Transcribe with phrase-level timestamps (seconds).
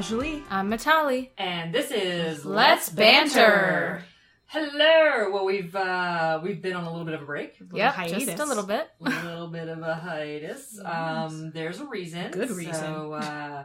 [0.00, 0.42] Anjali.
[0.48, 1.28] I'm Matali.
[1.36, 4.02] And this is Let's Banter.
[4.46, 5.30] Hello.
[5.30, 8.46] Well, we've uh we've been on a little bit of a break, Yeah, just a
[8.46, 8.88] little bit.
[9.04, 10.80] a little bit of a hiatus.
[10.86, 12.30] Um, there's a reason.
[12.30, 12.72] Good reason.
[12.72, 13.64] So, uh,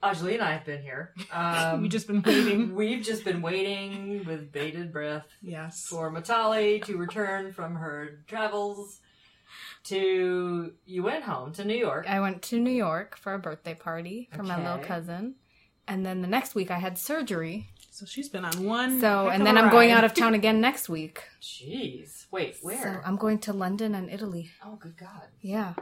[0.00, 1.12] Anjali and I have been here.
[1.32, 2.74] Um, we've just been waiting.
[2.76, 5.88] we've just been waiting with bated breath yes.
[5.88, 9.00] for Matali to return from her travels.
[9.84, 12.06] To you went home to New York.
[12.08, 15.34] I went to New York for a birthday party for my little cousin.
[15.88, 17.68] And then the next week I had surgery.
[17.90, 19.00] So she's been on one.
[19.00, 21.24] So, heck and of then a I'm going out of town again next week.
[21.42, 22.26] Jeez.
[22.30, 23.02] Wait, So where?
[23.04, 24.50] I'm going to London and Italy.
[24.64, 25.28] oh, good God.
[25.40, 25.74] Yeah.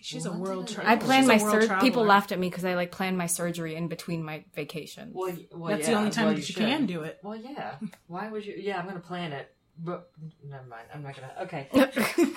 [0.00, 0.92] She's a world traveler.
[0.92, 1.78] I planned my surgery.
[1.80, 5.14] People laughed at me because I like planned my surgery in between my vacations.
[5.14, 6.56] Well, well That's yeah, the only time well, that you should.
[6.56, 7.20] can do it.
[7.22, 7.76] Well, yeah.
[8.06, 8.54] Why would you?
[8.58, 10.10] Yeah, I'm gonna plan it, but
[10.46, 10.88] never mind.
[10.92, 11.32] I'm not gonna.
[11.44, 11.68] Okay.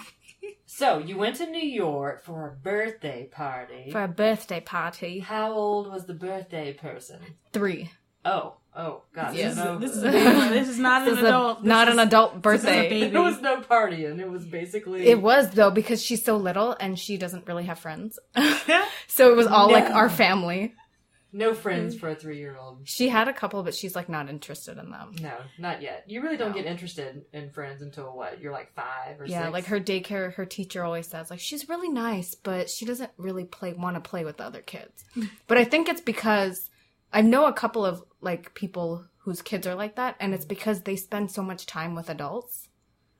[0.69, 3.89] So you went to New York for a birthday party.
[3.91, 5.19] for a birthday party.
[5.19, 7.19] How old was the birthday person?
[7.53, 7.89] Three.
[8.25, 9.33] Oh, oh, God.
[9.33, 9.55] Yes.
[9.55, 10.49] There's no, This is a baby.
[10.49, 11.61] This is not This an is adult.
[11.63, 12.89] This not is- an adult this is a birthday.
[12.89, 13.07] baby.
[13.11, 14.19] there was no partying.
[14.19, 15.07] It was basically.
[15.07, 18.19] It was though because she's so little and she doesn't really have friends.
[19.07, 20.73] so it was all like our family.
[21.33, 21.99] No friends mm.
[21.99, 22.81] for a three-year-old.
[22.85, 25.15] She had a couple, but she's like not interested in them.
[25.21, 26.05] No, not yet.
[26.07, 26.57] You really don't No.
[26.57, 28.39] get interested in friends until what?
[28.39, 29.53] You're like five or Yeah, six.
[29.53, 33.45] like her daycare, her teacher always says like she's really nice, but she doesn't really
[33.45, 35.03] play want to play with the other kids.
[35.47, 36.69] but I think it's because
[37.11, 40.49] I know a couple of like people whose kids are like that, and it's mm.
[40.49, 42.69] because they spend so much time with adults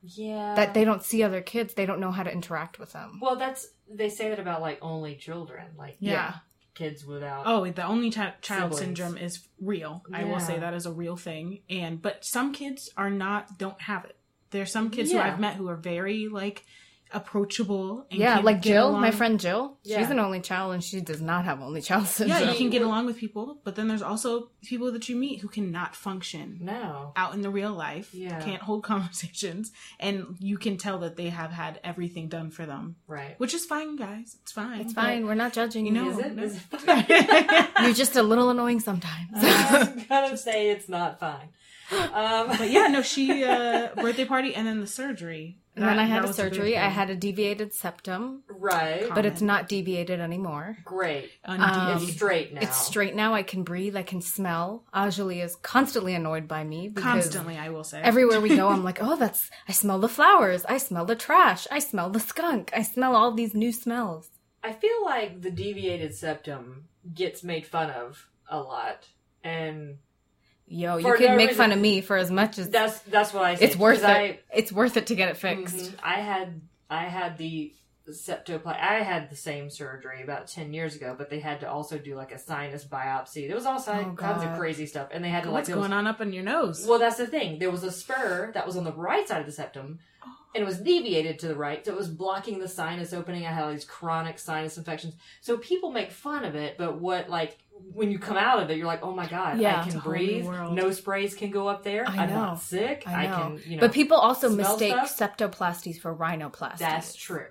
[0.02, 0.54] Yeah.
[0.54, 1.74] that they don't see other kids.
[1.74, 3.18] They don't know how to interact with them.
[3.20, 6.34] Well, that's they say that about like only children, like Yeah.
[6.78, 7.42] Kids without.
[7.46, 8.78] Oh, the only chi- child Siblings.
[8.78, 10.02] syndrome is real.
[10.12, 11.60] I will say that is a real thing.
[11.68, 14.16] And but some kids are not don't have it.
[14.50, 16.64] There's some kids who I've met who are very like
[17.12, 18.06] approachable.
[18.10, 19.78] And yeah, can like get Jill, my friend Jill.
[19.82, 19.98] Yeah.
[19.98, 22.40] She's an only child, and she does not have only child syndrome.
[22.42, 25.40] Yeah, you can get along with people, but then there's also people that you meet
[25.40, 27.12] who cannot function No.
[27.16, 28.12] out in the real life.
[28.14, 28.40] Yeah.
[28.40, 32.96] Can't hold conversations, and you can tell that they have had everything done for them,
[33.06, 33.38] Right.
[33.38, 34.36] which is fine, guys.
[34.42, 34.80] It's fine.
[34.80, 35.26] It's fine.
[35.26, 36.00] We're not judging You you.
[36.04, 36.34] know, Is it?
[36.36, 36.42] no.
[36.42, 39.28] Is it You're just a little annoying sometimes.
[39.34, 41.48] I'm gonna say it's not fine.
[41.90, 45.58] Um, but yeah, no, she uh birthday party and then the surgery.
[45.78, 46.76] And then I had a surgery.
[46.76, 49.08] I had a deviated septum, right.
[49.14, 50.78] but it's not deviated anymore.
[50.84, 51.30] Great.
[51.46, 51.96] Undeviated.
[51.96, 52.60] Um, it's straight now.
[52.62, 53.34] It's straight now.
[53.34, 53.96] I can breathe.
[53.96, 54.84] I can smell.
[54.94, 57.56] Anjali is constantly annoyed by me because constantly.
[57.56, 59.50] I will say everywhere we go, I'm like, oh, that's.
[59.68, 60.64] I smell the flowers.
[60.64, 61.66] I smell the trash.
[61.70, 62.70] I smell the skunk.
[62.74, 64.30] I smell all these new smells.
[64.62, 69.06] I feel like the deviated septum gets made fun of a lot,
[69.44, 69.98] and
[70.70, 71.62] Yo, you can no make reason.
[71.64, 73.54] fun of me for as much as that's that's what I.
[73.54, 74.04] Say, it's worth it.
[74.04, 75.76] I- it's worth it to get it fixed.
[75.76, 75.94] Mhm.
[76.02, 77.72] I had I had the
[78.12, 78.80] septoplasty.
[78.80, 82.14] I had the same surgery about ten years ago, but they had to also do
[82.14, 83.46] like a sinus biopsy.
[83.46, 85.76] There was all Oh, kinds of crazy stuff, and they had to like what's there
[85.76, 86.86] was- going on up in your nose?
[86.86, 87.58] Well, that's the thing.
[87.58, 90.28] There was a spur that was on the right side of the septum, oh.
[90.54, 93.46] and it was deviated to the right, so it was blocking the sinus opening.
[93.46, 95.14] I had all these chronic sinus infections.
[95.40, 97.58] So people make fun of it, but what like
[97.92, 99.80] when you come out of it, you're like, oh my god, Yeah.
[99.82, 100.72] I can a whole new breathe.
[100.72, 102.04] No sprays can go up there.
[102.08, 103.04] I am not sick.
[103.06, 103.36] I know.
[103.36, 103.80] can, you know.
[103.82, 105.36] but people also mistake stuff?
[105.38, 106.78] septoplasties for rhinoplasties.
[106.78, 107.46] that's true.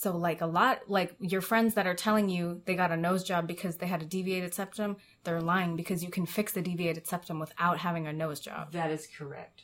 [0.00, 3.24] So like a lot like your friends that are telling you they got a nose
[3.24, 7.08] job because they had a deviated septum, they're lying because you can fix the deviated
[7.08, 8.70] septum without having a nose job.
[8.70, 9.62] That is correct.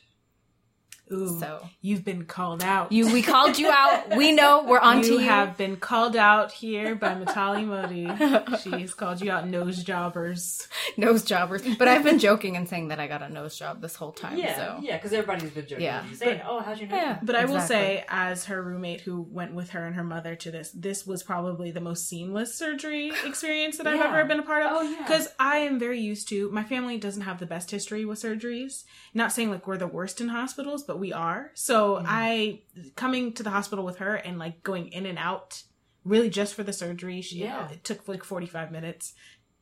[1.11, 2.91] Ooh, So you've been called out.
[2.91, 4.09] you we called you out.
[4.17, 5.27] We know we're on to you you.
[5.27, 8.57] have been called out here by Matali Modi.
[8.61, 10.67] She's called you out, nose jobbers.
[10.97, 11.61] nose jobbers.
[11.77, 14.37] But I've been joking and saying that I got a nose job this whole time.
[14.37, 15.83] Yeah, so yeah, because everybody's been joking.
[15.85, 16.01] Yeah.
[16.01, 17.13] with you, saying, "Oh, how'd you know?" Yeah.
[17.13, 20.35] that?" But I will say, as her roommate who went with her and her mother
[20.35, 24.07] to this, this was probably the most seamless surgery experience that I've Yeah.
[24.17, 24.71] ever been a part of.
[24.73, 24.97] Oh, yeah.
[25.03, 28.83] Because I am very used to, my family doesn't have the best history with surgeries.
[29.13, 31.51] Not saying like we're the worst in hospitals, but we are.
[31.53, 32.05] So Mm-hmm.
[32.09, 32.59] I,
[32.95, 35.61] coming to the hospital with her and like going in and out,
[36.03, 37.69] really just for the surgery, she, Yeah.
[37.71, 39.13] it took like 45 minutes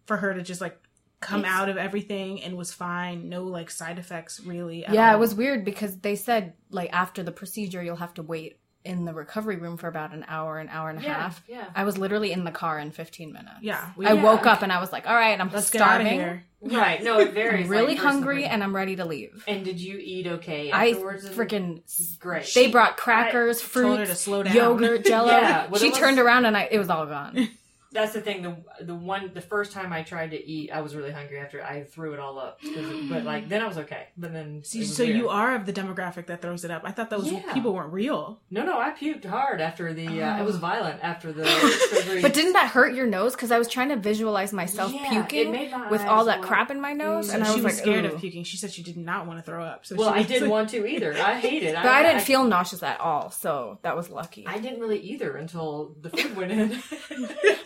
[0.05, 0.77] for her to just like
[1.21, 3.29] come It's- out of everything and was fine.
[3.29, 4.83] No like side effects really.
[4.89, 8.59] yeah, it was weird because they said like after the procedure you'll have to wait
[8.85, 11.41] in the recovery room for about an hour, an hour and a Yeah, half.
[11.47, 11.65] yeah.
[11.75, 13.55] I was literally in the car in 15 minutes.
[13.61, 13.81] Yeah.
[13.95, 14.23] we- I Yeah.
[14.23, 16.41] woke up and I was like, "All right, I'm Let's get out of starving.
[16.61, 17.01] Right.
[17.03, 17.65] No, it varies.
[17.65, 21.25] I'm really like, hungry and I'm ready to leave." And did you eat okay afterwards?
[21.25, 22.51] I freaking great.
[22.53, 24.53] They brought crackers, told her to slow down.
[24.55, 25.31] yogurt, jello.
[25.31, 27.49] Yeah, well, she was- turned around and I, it was all gone.
[27.93, 28.41] That's the thing.
[28.43, 31.63] The the one the first time I tried to eat, I was really hungry after
[31.63, 32.59] I threw it all up.
[33.09, 34.07] But like then I was okay.
[34.17, 35.15] But then it See, so weird.
[35.17, 36.81] you are of the demographic that throws it up.
[36.85, 37.53] I thought those Yeah.
[37.53, 38.39] people weren't real.
[38.51, 40.07] No, no, I puked hard after the.
[40.21, 40.41] Uh, Oh.
[40.41, 41.45] It was violent after the
[41.91, 42.21] surgery.
[42.21, 43.33] But didn't that hurt your nose?
[43.33, 46.71] Because I was trying to visualize myself Yeah, puking my with all that look- crap
[46.71, 48.13] in my nose, So and I she was, was like, scared Ooh.
[48.15, 48.43] of puking.
[48.43, 49.85] She said she did not want to throw up.
[49.85, 51.13] So well, she I didn't like- want to either.
[51.17, 51.75] I hate it.
[51.75, 54.45] But I, didn't feel nauseous at all, so that was lucky.
[54.47, 56.71] I didn't really either until the food went in.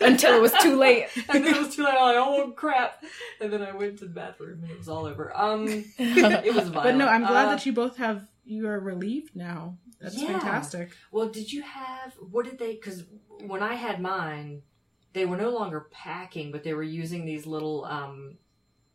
[0.24, 1.06] Until it was too late.
[1.28, 1.94] and then it was too late.
[1.94, 3.02] I'm like, oh crap!
[3.40, 5.32] And then I went to the bathroom and it was all over.
[5.36, 5.66] Um,
[5.98, 6.74] it was violent.
[6.74, 8.26] But no, I'm glad Uh, that you both have.
[8.44, 9.76] You are relieved now.
[10.00, 10.28] That's Yeah.
[10.38, 10.90] fantastic.
[11.12, 12.72] Well, did you have what did they?
[12.74, 13.04] Because
[13.40, 14.62] when I had mine,
[15.12, 17.84] they were no longer packing, but they were using these little.
[17.84, 18.38] um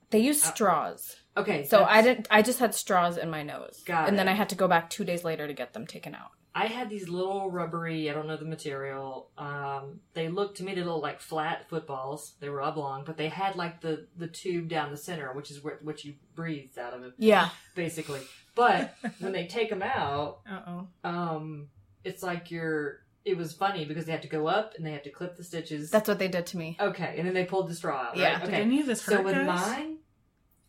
[0.10, 2.28] They used straws, Okay, so that's- I didn't.
[2.32, 4.28] I just had straws in my nose, Got and then.
[4.28, 6.32] I had to go back two days later to get them taken out.
[6.56, 8.10] I had these little rubbery.
[8.10, 9.30] I don't know the material.
[9.38, 12.34] Um, they looked to me they looked like flat footballs.
[12.40, 15.64] They were oblong, but they had like the the tube down the center, which is
[15.64, 18.22] where what you breathed out of it, Yeah, basically.
[18.56, 20.88] But when they take them out, Uh oh.
[21.10, 21.68] um,
[22.04, 23.00] it's like you're.
[23.26, 25.46] It was funny because they had to go up and they had to clip the
[25.46, 25.90] stitches.
[25.90, 26.76] that's what they did to me.
[26.80, 28.18] okay, and then they pulled the straw out.
[28.18, 28.34] Yeah.
[28.34, 28.42] right?
[28.42, 28.62] Did Okay.
[28.62, 29.16] any of this hurt?
[29.16, 29.46] So with guys?
[29.48, 29.98] mine,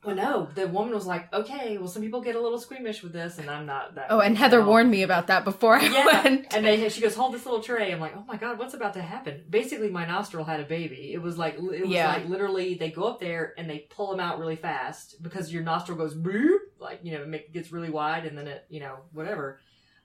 [0.05, 3.13] well, no, the woman was like, "Okay, well, some people get a little squeamish with
[3.13, 6.23] this, and I'm not that." Oh, and Heather warned me about that before I Yeah,
[6.23, 6.55] went.
[6.55, 8.95] and they she goes, "Hold this little tray." I'm like, "Oh my god, what's about
[8.95, 11.13] to happen?" Basically, my nostril had a baby.
[11.13, 12.09] It was like it was Yeah.
[12.13, 15.63] like literally they go up there and they pull them out really fast because your
[15.63, 18.97] nostril goes boop, like you know, it gets really wide, and then it you know
[19.13, 19.61] whatever,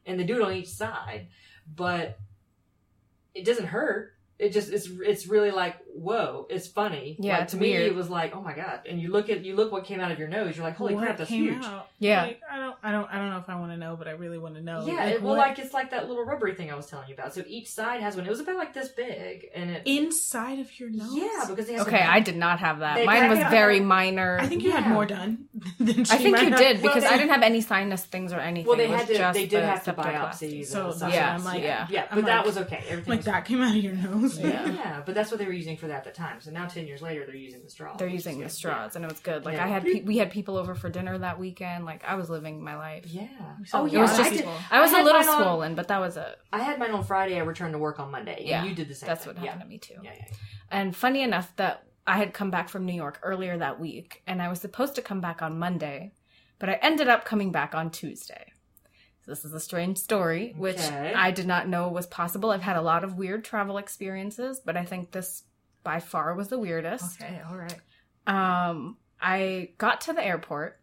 [0.05, 1.27] and they do it on each side,
[1.75, 2.17] but
[3.35, 4.13] it doesn't hurt.
[4.37, 7.15] It just it's it's really like whoa, it's funny.
[7.19, 7.83] Yeah, Like, it's to me weird.
[7.83, 10.11] it was like oh my god, and you look at you look what came out
[10.11, 11.63] of your nose, you're like holy What crap, that's huge.
[11.65, 11.87] out?
[11.99, 12.23] Yeah.
[12.23, 12.75] Like, I don't.
[12.83, 13.07] I don't.
[13.13, 14.85] I don't know if I want to know, but I really want to know.
[14.85, 17.07] Yeah, Like, it, well, what- like it's like that little rubbery thing I was telling
[17.09, 17.33] you about.
[17.33, 18.25] So each side has one.
[18.25, 21.11] It was about like this big, and it inside of your nose.
[21.13, 22.95] yeah because they have Okay, some- I did not have that.
[22.95, 24.37] They Mine was it very minor.
[24.39, 25.45] I think you had more done
[25.79, 26.59] than she I think might you have.
[26.59, 28.67] did Well, because they- I didn't have any sinus things or anything.
[28.67, 30.13] well they It was had to just they did have to septoplasty.
[30.63, 30.65] biopsy.
[30.65, 31.13] So that's size.
[31.13, 31.61] Yeah, I'm like.
[31.63, 31.87] yeah.
[31.89, 32.83] yeah, but that was okay.
[32.87, 34.37] Everything Like that came out of your nose.
[34.39, 34.69] Yeah.
[34.69, 36.41] Yeah, but that's what they were using for at the time.
[36.41, 37.97] So now ten years later, they're using the straws.
[37.97, 39.45] They're using the straws, and it was good.
[39.45, 39.65] Like Yeah.
[39.65, 41.85] I had, pe- we had people over for dinner that weekend.
[41.85, 43.05] Like I was living my life.
[43.07, 43.27] Yeah.
[43.65, 43.99] saw Oh yeah.
[43.99, 45.99] It was I just, did- I was I a little mine on- swollen, but that
[45.99, 46.35] was a.
[46.53, 47.35] I had mine on Friday.
[47.37, 48.43] I returned to work on Monday.
[48.45, 49.07] Yeah, and you did the same.
[49.07, 49.35] That's thing.
[49.35, 49.51] what yeah.
[49.51, 49.95] happened to me too.
[50.03, 50.35] Yeah, yeah, yeah.
[50.71, 54.41] And funny enough that I had come back from New York earlier that week, and
[54.41, 56.13] I was supposed to come back on Monday,
[56.59, 58.53] but I ended up coming back on Tuesday.
[59.25, 61.13] So this is a strange story, which Okay.
[61.13, 62.51] I did not know was possible.
[62.51, 65.43] I've had a lot of weird travel experiences, but I think this
[65.83, 67.21] by far was the weirdest.
[67.21, 67.41] Okay.
[67.49, 67.79] All right.
[68.27, 70.75] Um, I got to the airport.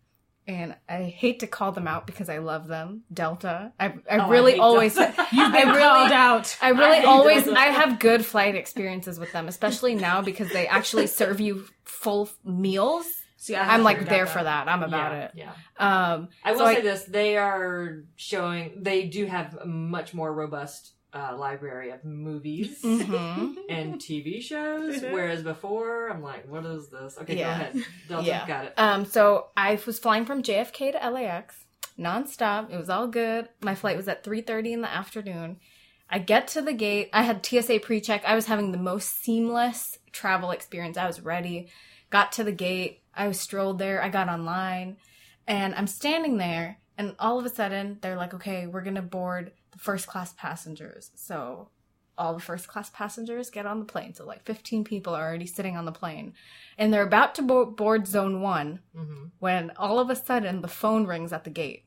[0.49, 3.73] And I hate to call them out because I love them, Delta.
[3.81, 4.97] I, I Oh, I really hate always.
[5.33, 6.57] You've been really- called out.
[6.63, 7.59] I really hate always Delta.
[7.59, 12.29] I have good flight experiences with them, especially now because they actually serve you full
[12.45, 13.07] meals.
[13.39, 14.67] See, I I'm like there out for that.
[14.67, 14.69] that.
[14.69, 15.31] I'm about yeah, it.
[15.35, 15.53] Yeah.
[16.15, 18.83] Um I will So I- say this: they are showing.
[18.83, 23.55] They do have a much more robust uh, library of movies mhm.
[23.71, 25.01] and TV shows.
[25.03, 27.17] Whereas before, I'm like, what is this?
[27.23, 27.45] Okay, Yeah.
[27.59, 27.85] go ahead.
[28.09, 28.47] Delta, Yeah.
[28.47, 28.75] got it.
[28.77, 31.57] um so I was flying from JFK to LAX
[31.99, 32.71] nonstop.
[32.73, 33.49] It was all good.
[33.63, 35.59] My flight was at 3:30 in the afternoon.
[36.09, 37.11] I get to the gate.
[37.13, 38.23] I had TSA pre-check.
[38.25, 40.97] I was having the most seamless travel experience.
[40.97, 41.69] I was ready.
[42.11, 43.03] Got to the gate.
[43.15, 44.01] I was strolled there.
[44.03, 44.99] I got online
[45.49, 49.03] and I'm standing there and all of a sudden they're like, "Okay, we're going to
[49.03, 51.71] board the first class passengers." So
[52.19, 54.15] all the first class passengers get on the plane.
[54.15, 56.33] So like 15 people are already sitting on the plane
[56.79, 60.69] and they're about to bo- board zone 1 hmm when all of a sudden the
[60.69, 61.85] phone rings at the gate.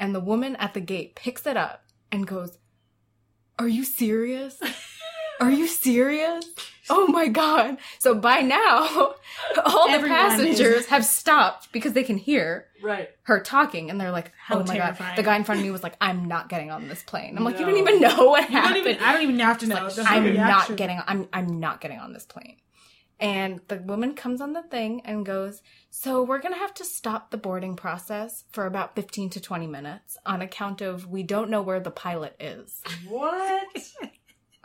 [0.00, 2.56] And the woman at the gate picks it up and goes,
[3.58, 4.58] Are you serious?
[5.40, 6.46] Are you serious?
[6.88, 7.78] Oh my god.
[7.98, 9.14] So by now,
[9.64, 13.08] all the Everyone passengers is- have stopped because they can hear Right.
[13.24, 15.10] her talking and they're like, How Oh my terrifying.
[15.10, 15.16] god.
[15.18, 17.36] The guy in front of me was like, I'm not getting on this plane.
[17.36, 18.86] I'm like, You don't even know what You don't happened.
[18.86, 19.02] even.
[19.02, 19.88] I don't even have to know.
[19.90, 20.46] The I'm reaction.
[20.46, 22.56] not getting I'm I'm not getting on this plane.
[23.18, 26.84] And the woman comes on the thing and goes, "So we're going to have to
[26.84, 31.48] stop the boarding process for about 15 to 20 minutes on account of we don't
[31.48, 32.82] know where the pilot is.
[33.08, 33.66] What?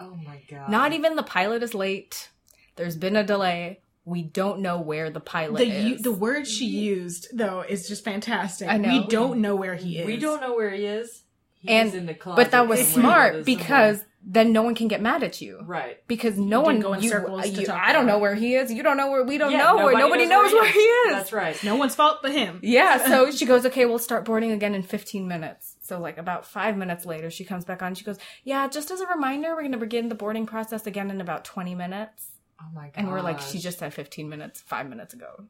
[0.02, 0.70] oh my god.
[0.70, 2.30] Not even the pilot is late.
[2.76, 3.82] There's been a delay.
[4.06, 6.02] We don't know where the pilot The u- is.
[6.02, 8.68] the word she used though is just fantastic.
[8.68, 8.90] I know.
[9.02, 10.08] We don't know where he is.
[10.08, 11.22] We don't know where he is.
[11.60, 12.38] He's And- in the closet.
[12.44, 15.60] but that was smart his- because then no one can get mad at you.
[15.64, 15.98] Right.
[16.08, 18.18] Because no You one didn't go in you, circles to you- talk I don't know
[18.20, 18.72] where he is.
[18.72, 21.14] You don't know where we don't Yeah, know where nobody knows where he is.
[21.14, 21.64] That's right.
[21.64, 22.60] No one's fault but him.
[22.64, 25.71] Yeah, so she goes, okay, we'll start boarding again in 15 minutes.
[25.82, 27.96] So like about five minutes later, she comes back on.
[27.96, 31.10] She goes, "Yeah, just as a reminder, we're going to begin the boarding process again
[31.10, 32.28] in about twenty minutes."
[32.62, 32.94] Oh my god.
[32.96, 35.48] And we're like, "She just said fifteen minutes, five minutes ago."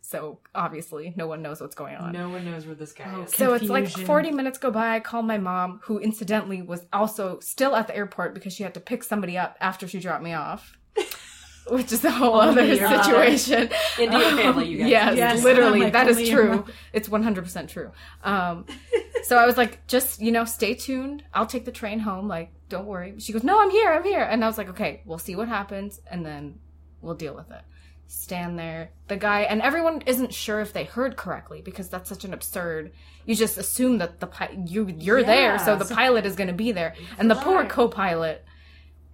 [0.00, 2.12] So obviously, no one knows what's going on.
[2.12, 3.32] No one knows where this guy Oh, is.
[3.34, 4.94] So it's like 40 minutes go by.
[4.96, 8.74] I call my mom, who incidentally was also still at the airport because she had
[8.74, 10.76] to pick somebody up after she dropped me off,
[11.68, 13.02] which is a whole other Only your mom.
[13.04, 13.70] situation.
[13.98, 14.88] Indian family, you guys.
[14.90, 16.48] Yes, Yes, literally, like that is true.
[16.48, 16.72] mom.
[16.92, 17.90] It's 100% true.
[18.22, 18.66] Um,
[19.24, 21.24] so I was like, just, you know, stay tuned.
[21.32, 22.28] I'll take the train home.
[22.28, 23.14] Like, don't worry.
[23.18, 23.90] She goes, no, I'm here.
[23.92, 24.22] I'm here.
[24.22, 26.58] And I was like, okay, we'll see what happens and then
[27.00, 27.62] we'll deal with it.
[28.06, 28.90] Stand there.
[29.08, 32.92] The guy, and everyone isn't sure if they heard correctly because that's such an absurd.
[33.24, 35.76] You just assume that the pi- you you're there, so Yeah.
[35.78, 37.68] the pilot is going to be there, and the poor Right.
[37.68, 38.44] co-pilot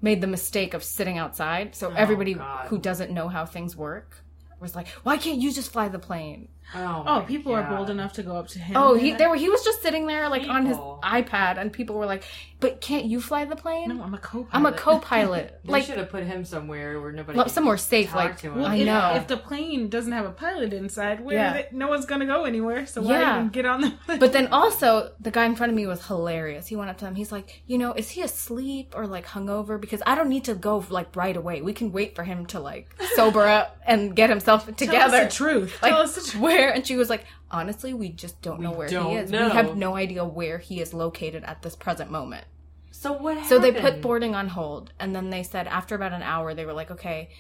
[0.03, 1.75] made the mistake of sitting outside.
[1.75, 2.69] So oh, everybody God.
[2.69, 4.23] who doesn't know how things work
[4.61, 7.91] was like, "Why can't you just fly the plane?" Oh, Oh, my people are bold
[7.91, 8.77] enough to go up to him.
[8.77, 11.97] Oh, he there were, he was just sitting there like on his iPad, and people
[11.97, 12.23] were like,
[12.61, 14.49] "But can't you fly the plane?" No, I'm a co-pilot.
[14.53, 17.39] I'm a co-pilot, They like should have put him somewhere where nobody.
[17.39, 18.09] lo- somewhere safe.
[18.11, 18.57] talk Like to him.
[18.57, 19.13] Well, I if, know.
[19.17, 21.53] if the plane doesn't have a pilot inside, where Yeah.
[21.55, 22.87] they- no one's gonna go anywhere.
[22.87, 23.37] So why Yeah.
[23.39, 23.91] even get on the?
[24.07, 24.19] plane?
[24.19, 26.67] But then also, the guy in front of me was hilarious.
[26.69, 27.15] He went up to him.
[27.15, 29.81] He's like, you know, is he asleep or like hungover?
[29.81, 31.63] Because I don't need to go like right away.
[31.63, 35.17] We can wait for him to like sober up and get himself Tell together.
[35.17, 35.79] us the truth.
[35.83, 36.43] Like Tell us the truth.
[36.61, 36.73] Where?
[36.75, 39.31] And she was like, honestly, we just don't know where he don't is.
[39.31, 39.47] know.
[39.49, 42.45] We have no idea where he is located at this present moment.
[42.91, 43.49] So what happened?
[43.49, 46.67] So they put boarding on hold, and then they said after about an hour, they
[46.67, 47.31] were like, okay.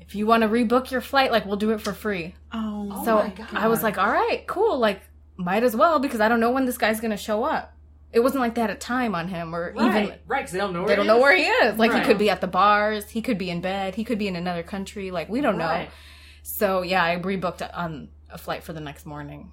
[0.00, 2.34] If you want to rebook your flight, like we'll do it for free.
[2.52, 3.48] Oh, Oh So my God.
[3.52, 4.78] I was like, all right, cool.
[4.78, 5.02] Like,
[5.36, 7.74] might as well because I don't know when this guy's gonna show up.
[8.10, 10.58] It wasn't like they had a time on him, or right, even right, because they
[10.58, 10.80] don't know.
[10.80, 11.22] Where they he don't know is.
[11.22, 11.78] where he is.
[11.78, 12.00] Like, Right.
[12.00, 14.34] he could be at the bars, he could be in bed, he could be in
[14.36, 15.10] another country.
[15.10, 15.86] Like, we don't know.
[16.48, 16.56] Right.
[16.56, 19.52] So yeah, I rebooked on a flight for the next morning.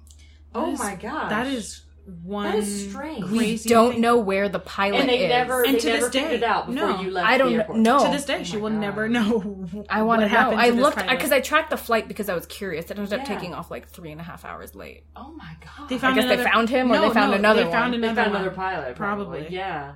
[0.54, 1.82] Oh is- my god, that is
[2.22, 2.44] one.
[2.46, 3.24] That is strange.
[3.30, 4.00] We don't thing.
[4.00, 5.28] know where the pilot and they is.
[5.28, 7.00] never, And they to never this day, figured it out before no.
[7.00, 7.28] you left.
[7.28, 8.04] I don't know.
[8.04, 8.78] To this day, Oh she will God.
[8.78, 9.66] never know.
[9.90, 10.50] I want to what know.
[10.56, 12.90] I looked because I tracked the flight because I was curious.
[12.92, 13.34] It ended up Yeah.
[13.34, 15.04] taking off like three and a half hours late.
[15.16, 17.30] Oh my god, They I found guess they another- found him or No, they found
[17.32, 18.00] no, another they found one.
[18.00, 18.56] they another found another one.
[18.56, 19.24] pilot, probably.
[19.40, 19.54] Probably.
[19.56, 19.94] Yeah.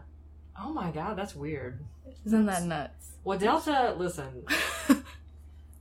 [0.60, 1.78] Oh my god, that's weird.
[2.26, 3.12] Isn't that nuts?
[3.22, 4.44] Well, Delta, listen,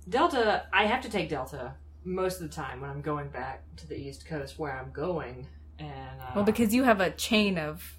[0.09, 1.73] Delta, I have to take Delta
[2.03, 5.47] most of the time when I'm going back to the East Coast where I'm going,
[5.77, 7.95] and uh, Well, because you have a chain of.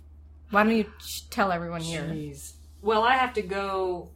[0.51, 0.87] Why don't you
[1.31, 2.03] tell everyone here?
[2.03, 2.55] Jeez.
[2.83, 4.11] Well, I have to go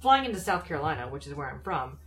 [0.00, 1.98] flying into South Carolina, which is where I'm from.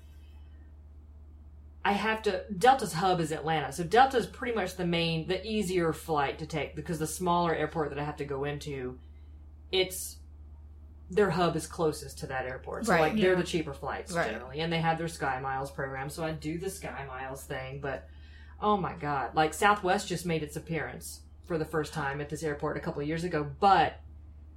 [1.83, 2.43] I have to.
[2.55, 6.45] Delta's hub is Atlanta, so Delta is pretty much the main, the easier flight to
[6.45, 8.99] take because the smaller airport that I have to go into,
[9.71, 10.17] it's
[11.09, 12.85] their hub is closest to that airport.
[12.85, 14.31] So Right, like they're the cheaper flights Right.
[14.31, 16.09] generally, and they have their Sky Miles program.
[16.09, 18.07] So I do the Sky Miles thing, but
[18.61, 22.41] oh my god, like Southwest just made its appearance for the first time at this
[22.41, 23.99] airport a couple of years ago, but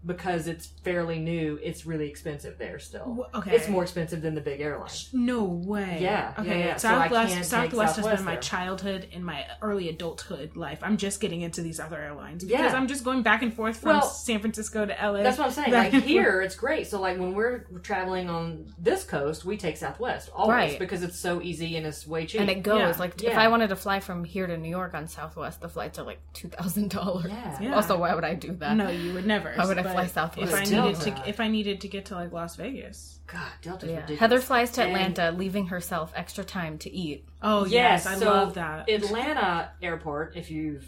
[0.07, 3.26] because it's fairly new, it's really expensive there still.
[3.35, 3.55] Okay.
[3.57, 5.11] It's more expensive than the big airlines.
[5.12, 5.99] No way.
[6.00, 6.61] Yeah, Okay.
[6.61, 6.76] yeah, yeah.
[6.76, 7.33] Southwest.
[7.35, 8.40] can't Southwest has Southwest been my there.
[8.40, 10.78] childhood and my early adulthood life.
[10.83, 12.59] I'm just getting into these other airlines Yeah.
[12.59, 15.23] because I'm just going back and forth from Well, San Francisco to LA.
[15.23, 15.73] That's what I'm saying.
[15.73, 16.87] Like here, it's great.
[16.87, 20.78] So like when we're traveling on this coast, we take Southwest always Right.
[20.78, 22.40] because it's so easy and it's way cheap.
[22.40, 23.37] And it goes Yeah, like if.
[23.37, 26.21] I wanted to fly from here to New York on Southwest, the flights are like
[26.33, 27.26] two thousand dollars.
[27.31, 27.59] Yeah.
[27.61, 27.75] Yeah.
[27.75, 28.76] Also, why would I do that?
[28.76, 29.52] No, you would never.
[29.55, 30.52] Why would I But fly Southwest?
[30.52, 31.16] If I needed not.
[31.25, 33.18] to, if I needed to get to like Las Vegas.
[33.26, 33.97] God, Delta's Yeah.
[33.97, 34.21] ridiculous.
[34.21, 37.26] Heather flies to And- Atlanta, leaving herself extra time to eat.
[37.42, 38.88] Oh Yes, yes, I so love that.
[38.88, 40.80] Atlanta Airport, if you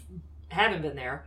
[0.49, 1.25] haven't been there,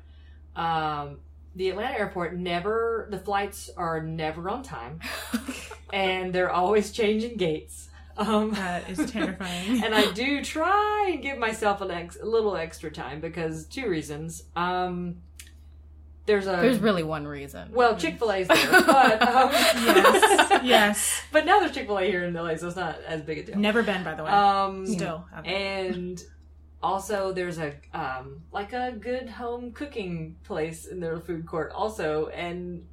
[0.56, 1.18] um,
[1.56, 4.98] the Atlanta Airport never the flights are never on time,
[5.92, 7.88] and they're always changing gates.
[8.16, 9.82] Um, that is terrifying.
[9.84, 13.88] and I do try and give myself an ex- a little extra time because two
[13.88, 14.44] reasons.
[14.54, 15.16] Um,
[16.26, 17.70] there's a There's really one reason.
[17.72, 21.22] well Chick Fil A's there, but um, yes, yes.
[21.32, 23.42] but now there's Chick Fil A here in LA, so it's not as big a
[23.44, 23.56] deal.
[23.56, 24.30] Never been, by the way.
[24.30, 25.24] Um, Still.
[25.44, 26.22] and
[26.82, 32.26] also there's a um like a good home cooking place in their food court also
[32.28, 32.86] and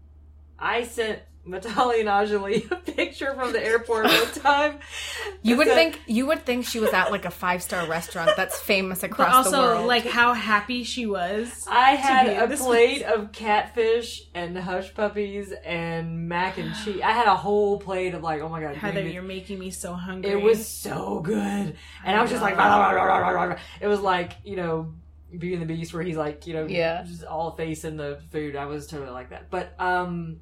[0.58, 4.78] i sent Matali and Anjali a picture from the airport one time
[5.42, 8.60] you would think you would think she was at like a five star restaurant that's
[8.60, 9.88] famous But across the also, world.
[9.88, 11.66] like how happy she was.
[11.70, 17.02] I had a this plate of catfish and hush puppies and mac and cheese.
[17.04, 19.94] I had a whole plate of like, oh my god, Heather, you're making me so
[19.94, 20.32] hungry.
[20.32, 21.36] It was so good,
[22.06, 24.56] and I was just like, "Rah, rah, rah, rah, rah, rah." it was like you
[24.58, 24.94] know,
[25.32, 27.04] Beauty and the Beast, where he's like, you know, Yeah.
[27.04, 28.56] just all face in the food.
[28.56, 30.40] I was totally like that, but um,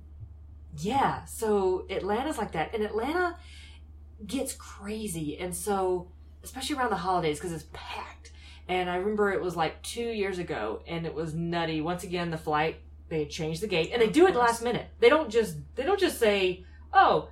[0.80, 1.26] yeah.
[1.26, 3.38] So Atlanta's like that, and Atlanta
[4.26, 6.08] gets crazy, and so
[6.44, 8.32] especially around the holidays because it's packed.
[8.68, 11.82] and I remember it was like two years ago, and it was nutty.
[11.82, 12.78] Once again, the flight
[13.10, 14.88] they changed the gate, and they do it last minute.
[15.00, 17.30] They don't just they don't just say, "Oh,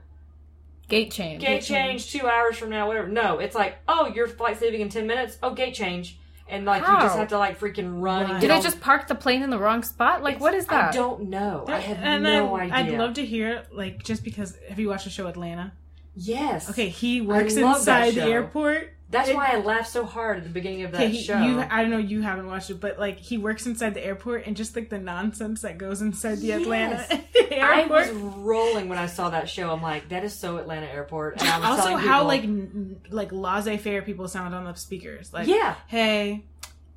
[0.87, 1.41] Gate change.
[1.41, 4.89] gate change two hours from now, whatever." No, it's like, "Oh, your flight's leaving in
[4.89, 5.37] ten minutes.
[5.43, 6.17] Oh, gate change."
[6.49, 8.23] And like you just have to like freaking run.
[8.23, 8.31] Right.
[8.33, 10.23] get Did I just park the plane in the wrong spot?
[10.23, 10.93] Like, what is that?
[10.93, 11.65] I don't know.
[11.67, 12.75] I have and no I, idea.
[12.75, 15.73] I'd love to hear, like, just because have you watched the show Atlanta?
[16.15, 16.69] Yes.
[16.69, 18.93] Okay, he works inside the airport.
[19.09, 21.41] That's It- why I laughed so hard at the beginning of that he, show.
[21.41, 24.45] you, I don't know, you haven't watched it, but like he works inside the airport
[24.45, 27.07] and just like the nonsense that goes inside the Atlanta
[27.49, 27.53] airport.
[27.53, 29.71] I was rolling when I saw that show.
[29.71, 31.39] I'm like, that is so Atlanta Airport.
[31.39, 35.31] And I was also, how people, like n- like laissez-faire people sound on the speakers.
[35.31, 36.43] Like, yeah, hey,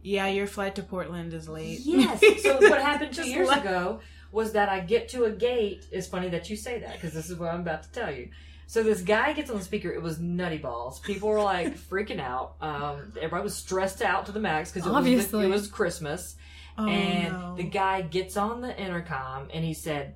[0.02, 1.79] yeah, your flight to Portland is late.
[1.85, 2.21] yes.
[2.43, 4.00] So what happened two years like- ago
[4.33, 5.87] was that I get to a gate.
[5.93, 8.31] It's funny that you say that because this is what I'm about to tell you.
[8.71, 9.91] So this guy gets on the speaker.
[9.91, 11.00] It was nutty balls.
[11.00, 12.55] People were like freaking out.
[12.61, 15.45] Um, everybody was stressed out to the max because it, was Obviously.
[15.45, 16.37] it was Christmas.
[16.79, 17.57] Oh, and no.
[17.57, 20.15] the guy gets on the intercom and he said,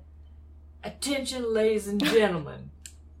[0.85, 2.71] Attention, ladies and gentlemen.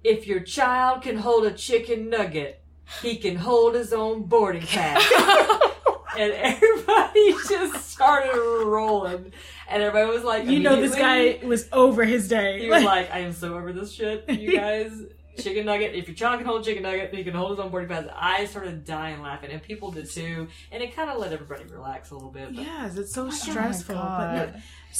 [0.05, 2.63] if your child can hold a chicken nugget,
[3.01, 5.05] he can hold his own boarding pass.
[6.17, 9.33] and everybody just started rolling.
[9.67, 12.61] And everybody was like, you know, this guy was over his day.
[12.61, 14.93] He was like, I am so over this shit, you guys.
[15.37, 15.93] Chicken nugget.
[15.95, 18.05] If your child can hold a chicken nugget, he can hold his own boarding pass.
[18.15, 20.47] I started dying laughing, and people did too.
[20.71, 22.55] And it kind of let everybody relax a little bit.
[22.55, 23.95] But yes, it's so Oh my stressful.
[23.95, 24.55] But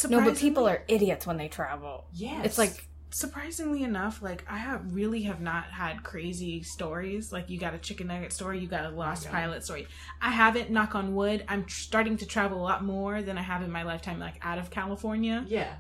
[0.10, 2.06] no, No, but people are idiots when they travel.
[2.14, 7.32] yes, It's like surprisingly enough, like I have really have not had crazy stories.
[7.32, 9.32] Like you got a chicken nugget story, you got a lost God.
[9.32, 9.88] pilot story.
[10.22, 10.70] I haven't.
[10.70, 11.46] Knock on wood.
[11.48, 14.36] I'm tr- starting to travel a lot more than I have in my lifetime, like
[14.42, 15.46] out of California.
[15.48, 15.76] yeah.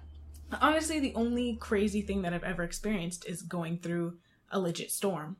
[0.62, 4.18] Honestly, the only crazy thing that I've ever experienced is going through
[4.52, 5.38] a legit storm.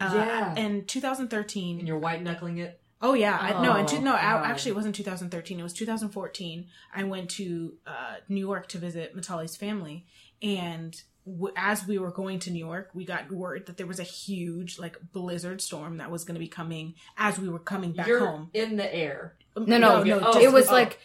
[0.00, 0.54] Uh, Yeah.
[0.56, 2.80] In 2013, And you're white knuckling it.
[3.04, 5.58] Oh yeah, I, no, and two, Oh, no, I, actually, it wasn't 2013.
[5.58, 6.66] It was 2014.
[6.94, 10.06] I went to uh, New York to visit Matali's family,
[10.40, 10.94] and
[11.26, 14.04] w- as we were going to New York, we got word that there was a
[14.04, 18.06] huge like blizzard storm that was going to be coming as we were coming back
[18.06, 18.50] you're home.
[18.54, 19.34] in the air.
[19.56, 20.72] no, no, no, Oh, it was oh.
[20.72, 20.98] like yeah,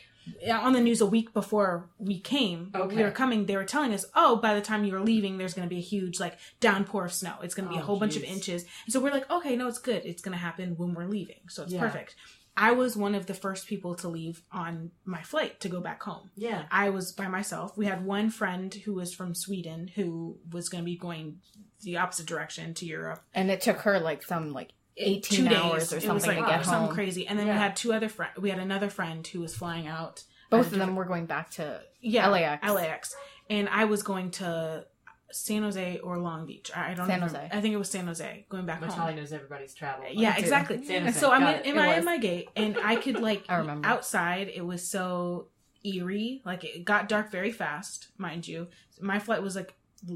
[0.47, 3.45] Uh, on the news a week before we came, we were coming.
[3.45, 5.83] They were telling us, "Oh, by the time you're leaving, there's going to be a
[5.83, 7.35] huge like downpour of snow.
[7.41, 9.55] It's going to be a Oh, whole bunch of inches." And so we're like, "Okay,
[9.55, 10.03] no, it's good.
[10.05, 11.79] It's going to happen when we're leaving, so it's Yeah.
[11.81, 12.15] perfect."
[12.59, 16.01] I was one of the first people to leave on my flight to go back
[16.01, 16.31] home.
[16.35, 16.65] Yeah.
[16.71, 17.77] I was by myself.
[17.77, 21.37] We had one friend who was from Sweden who was going to be going
[21.81, 23.21] the opposite direction to Europe.
[23.35, 26.51] and it took her like some like 18 hours or It was something like to
[26.51, 26.93] get something home.
[26.95, 27.27] crazy.
[27.27, 27.53] And then Yeah.
[27.53, 28.33] we had two other friends.
[28.39, 30.23] We had another friend who was flying out.
[30.49, 32.65] Both of them were going back to yeah, LAX.
[32.67, 33.15] LAX,
[33.49, 34.85] and I was going to
[35.31, 36.71] San Jose or Long Beach.
[36.73, 37.13] I I don't know.
[37.13, 37.49] San even- Jose.
[37.51, 38.45] I think it was San Jose.
[38.47, 39.15] Going back Matali home.
[39.17, 40.05] knows everybody's travel.
[40.09, 40.39] Yeah, too.
[40.41, 40.85] exactly.
[40.85, 41.19] San Jose.
[41.19, 41.97] so I'm Got in, in my was.
[41.97, 43.85] in my gate, and I could like I remember.
[43.87, 44.47] outside.
[44.47, 45.49] It was so
[45.83, 46.41] eerie.
[46.45, 48.67] Like it got dark very fast, mind you.
[49.01, 49.73] My flight was like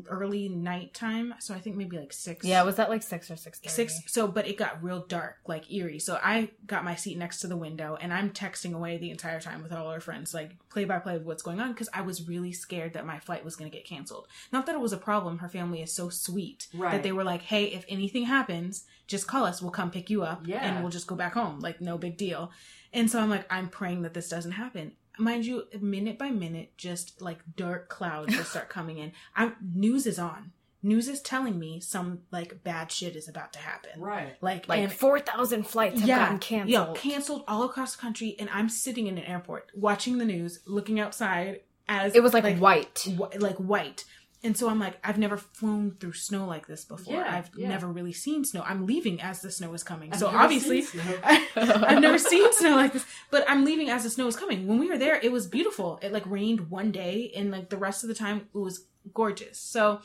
[0.08, 2.46] early nighttime, so I think maybe like six.
[2.46, 5.72] Yeah, was that like 6 or 6 six so but it got real dark like
[5.72, 9.10] eerie so i got my seat next to the window and i'm texting away the
[9.12, 11.90] entire time with all our friends like play by play of what's going on because
[11.94, 14.82] i was really scared that my flight was going to get canceled not that it
[14.82, 16.92] was a problem her family is so sweet Right.
[16.94, 20.24] that they were like hey if anything happens just call us we'll come pick you
[20.24, 20.64] up Yeah.
[20.64, 22.52] and we'll just go back home like no big deal
[22.94, 26.76] and so i'm like i'm praying that this doesn't happen mind you minute by minute
[26.78, 30.52] just like dark clouds just start coming in i'm news is on
[30.84, 34.36] news is telling me some like bad shit is about to happen Right.
[34.42, 36.70] like Like and 4,000 flights have gotten canceled.
[36.72, 40.60] yeah, canceled all across the country, and I'm sitting in an airport watching the news,
[40.66, 43.06] looking outside as It was like, white.
[43.16, 44.06] wh- like white.
[44.44, 47.14] And so I'm like, I've never flown through snow like this before.
[47.14, 47.70] Yeah, I've yeah.
[47.70, 48.64] never really seen snow.
[48.66, 50.12] I'm leaving as the snow is coming.
[50.12, 51.02] I've so obviously, seen.
[51.24, 53.06] I've never seen snow like this.
[53.30, 54.68] But I'm leaving as the snow is coming.
[54.68, 56.00] When we were there, it was beautiful.
[56.02, 59.60] It like rained one day, and like the rest of the time, it was gorgeous.
[59.60, 60.02] So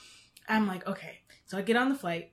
[0.49, 1.21] I'm like, okay.
[1.47, 2.33] So I get on the flight.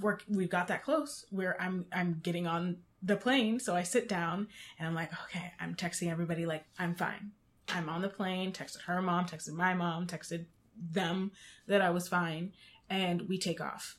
[0.00, 3.60] We're, we've got that close where I'm I'm getting on the plane.
[3.60, 5.52] So I sit down and I'm like, okay.
[5.60, 7.30] I'm texting everybody like I'm fine.
[7.68, 8.52] I'm on the plane.
[8.52, 9.26] Texted her mom.
[9.26, 10.08] Texted my mom.
[10.08, 10.46] Texted
[10.80, 11.32] them
[11.66, 12.52] that I was fine,
[12.88, 13.96] and we take off.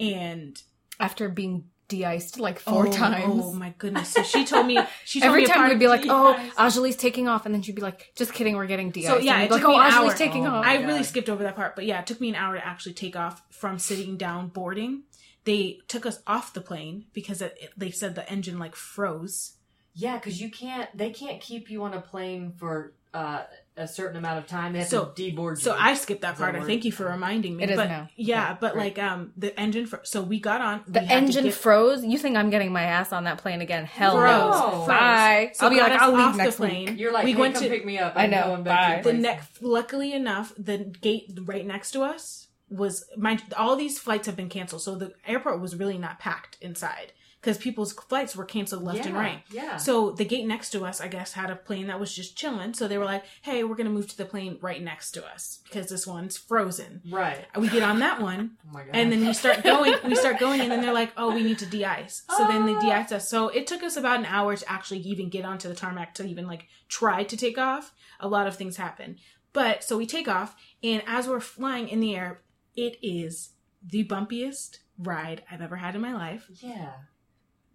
[0.00, 0.60] And
[0.98, 3.42] After being de-iced like four oh, times.
[3.44, 4.08] Oh my goodness!
[4.08, 6.54] So she told me she told Every me time we'd be like, "Oh, de-ice.
[6.54, 9.34] Anjali's taking off," and then she'd be like, "Just kidding, we're getting de-iced." So, yeah,
[9.34, 10.16] and it be like, took "Oh, me an Anjali's hour.
[10.16, 10.86] taking Oh, off." I God.
[10.86, 13.16] really skipped over that part, but yeah, it took me an hour to actually take
[13.16, 15.02] off from sitting down boarding.
[15.44, 19.52] They took us off the plane because it, it- they said the engine like froze.
[19.94, 20.88] Yeah, because you can't.
[20.96, 23.44] They can't keep you on a plane for uh
[23.76, 25.62] a certain amount of time, they have So- to deboard you.
[25.64, 26.54] So I skipped that part.
[26.54, 27.64] I thank you for reminding me.
[27.64, 28.08] It is but, now.
[28.14, 28.96] Yeah, Okay, but great.
[28.96, 29.86] like um the engine.
[29.86, 30.82] Fr- so we got on.
[30.86, 32.04] The we had engine get- froze.
[32.04, 33.84] You think I'm getting my ass on that plane again?
[33.84, 34.60] Hell froze.
[34.60, 34.70] no.
[34.70, 34.86] froze.
[34.88, 35.50] Bye.
[35.54, 36.70] So I'll be like, I'll leave next the week.
[36.86, 36.98] plane.
[36.98, 38.12] You're like, we hey, went come to pick me up.
[38.16, 39.22] I I'm know, going back to the your place.
[39.22, 39.62] next.
[39.62, 43.38] Luckily enough, the gate right next to us was my.
[43.56, 47.12] All these flights have been canceled, so the airport was really not packed inside
[47.44, 49.42] because people's flights were canceled left and right.
[49.50, 49.76] Yeah.
[49.76, 52.72] So the gate next to us, I guess, had a plane that was just chilling.
[52.72, 55.58] So they were like, "Hey, we're gonna move to the plane right next to us
[55.64, 57.44] because this one's frozen." right.
[57.58, 59.94] We get on that one, Oh and then we start going.
[60.04, 62.74] We start going, and then they're like, "Oh, we need to de-ice." So then they
[62.74, 62.80] Ah.
[62.80, 63.28] de-ice us.
[63.28, 66.24] So it took us about an hour to actually even get onto the tarmac to
[66.26, 67.92] even like try to take off.
[68.20, 69.18] A lot of things happen,
[69.52, 72.40] but so we take off, and as we're flying in the air,
[72.76, 73.50] it is
[73.86, 76.46] the bumpiest ride I've ever had in my life.
[76.62, 76.92] yeah.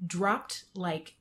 [0.05, 1.15] Dropped like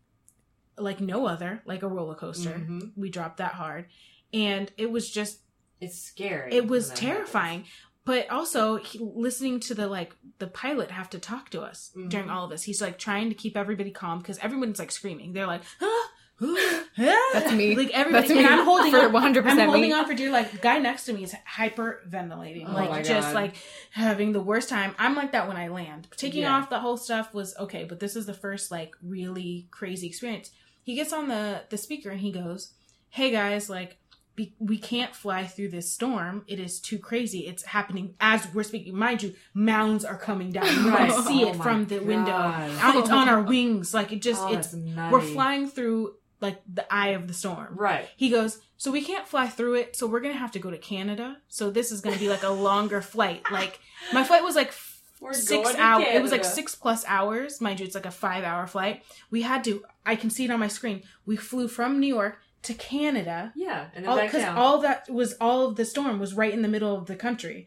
[0.76, 2.50] like no other, like a roller coaster.
[2.52, 2.92] Mhm.
[2.96, 3.86] We dropped that hard,
[4.32, 5.40] and it was just
[5.80, 6.52] It's scary.
[6.54, 7.64] it was terrifying
[8.04, 12.08] but also he, listening to the like the pilot have to talk to us Mhm.
[12.08, 15.32] during all of this he's like trying to keep everybody calm because everyone's like screaming
[15.34, 17.74] they're like ah, ah." That's me.
[17.76, 18.44] like everybody That's me.
[18.44, 19.92] and i'm holding For on 100% i'm holding me.
[19.92, 23.34] on for dear life the guy next to me is hyperventilating Oh like just God.
[23.34, 23.54] like
[23.90, 26.56] having the worst time i'm like that when i land taking Yeah.
[26.56, 30.50] off the whole stuff was okay but this is the first like really crazy experience
[30.82, 32.72] he gets on the the speaker and he goes
[33.10, 33.96] hey guys like
[34.36, 38.62] be, we can't fly through this storm it is too crazy it's happening as we're
[38.62, 42.30] speaking mind you mounds are coming down you can see Oh it from the window
[42.30, 42.70] God.
[42.70, 44.72] and it's on our wings like it just Oh, it's
[45.10, 48.08] we're flying through like the eye of the storm Right.
[48.16, 50.78] he goes, So we can't fly through it, so we're gonna have to go to
[50.78, 51.38] Canada.
[51.48, 53.42] So this is gonna be like a longer flight.
[53.50, 53.80] Like
[54.12, 54.72] my flight was like
[55.20, 56.06] We're six hours.
[56.08, 57.60] It was like six plus hours.
[57.60, 59.02] Mind you, it's like a five hour flight.
[59.30, 61.02] We had to I can see it on my screen.
[61.26, 63.52] We flew from New York to Canada.
[63.56, 64.56] Yeah, and Because down.
[64.56, 67.66] all that was all of the storm was right in the middle of the country.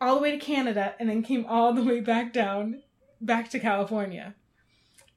[0.00, 2.82] All the way to Canada and then came all the way back down
[3.20, 4.34] back to California.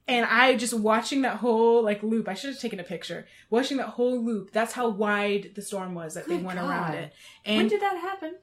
[0.08, 2.28] And I just watching that whole like loop.
[2.28, 3.26] I should have taken a picture.
[3.50, 4.52] Watching that whole loop.
[4.52, 6.70] That's how wide the storm was that they went God.
[6.70, 7.12] around it.
[7.44, 8.36] And when did that happen?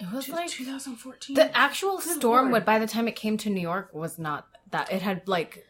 [0.00, 1.34] It was Two- like 2014.
[1.36, 2.42] the actual Good storm.
[2.46, 2.52] Lord.
[2.52, 4.92] Would by the time it came to New York was not that.
[4.92, 5.64] It had like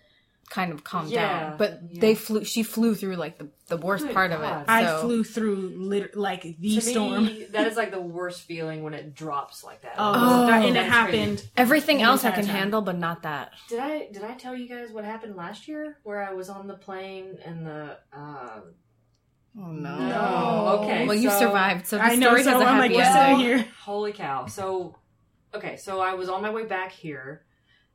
[0.51, 2.01] kind of calmed Yeah, down, but yeah.
[2.01, 2.45] they flew.
[2.45, 4.63] She flew through like the the worst Good part of God.
[4.63, 4.69] it.
[4.69, 7.27] I flew through lit- like the To storm.
[7.27, 9.95] me, that is like the worst feeling when it drops like that.
[9.99, 11.47] Oh, Oh, that, and it that's happened.
[11.57, 12.55] Everything else I can time.
[12.55, 13.53] handle, but not that.
[13.69, 16.67] Did I did I tell you guys what happened last year where I was on
[16.67, 18.61] the plane and the uh
[19.61, 20.81] Oh No.
[20.85, 22.29] Okay, Well, you so- survived, so the I know.
[22.29, 23.47] story So has a I'm happy like, you're ending.
[23.47, 23.67] here.
[23.83, 24.47] Holy cow.
[24.47, 24.97] So,
[25.55, 27.45] okay, so I was on my way back here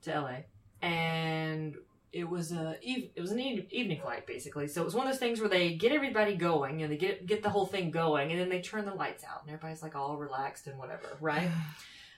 [0.02, 0.36] to LA,
[0.82, 1.76] and
[2.14, 4.68] it was a it was an evening flight basically.
[4.68, 7.26] So it was one of those things where they get everybody going and they get
[7.26, 9.96] get the whole thing going, and then they turn the lights out, and everybody's like
[9.96, 11.50] all relaxed and whatever, right?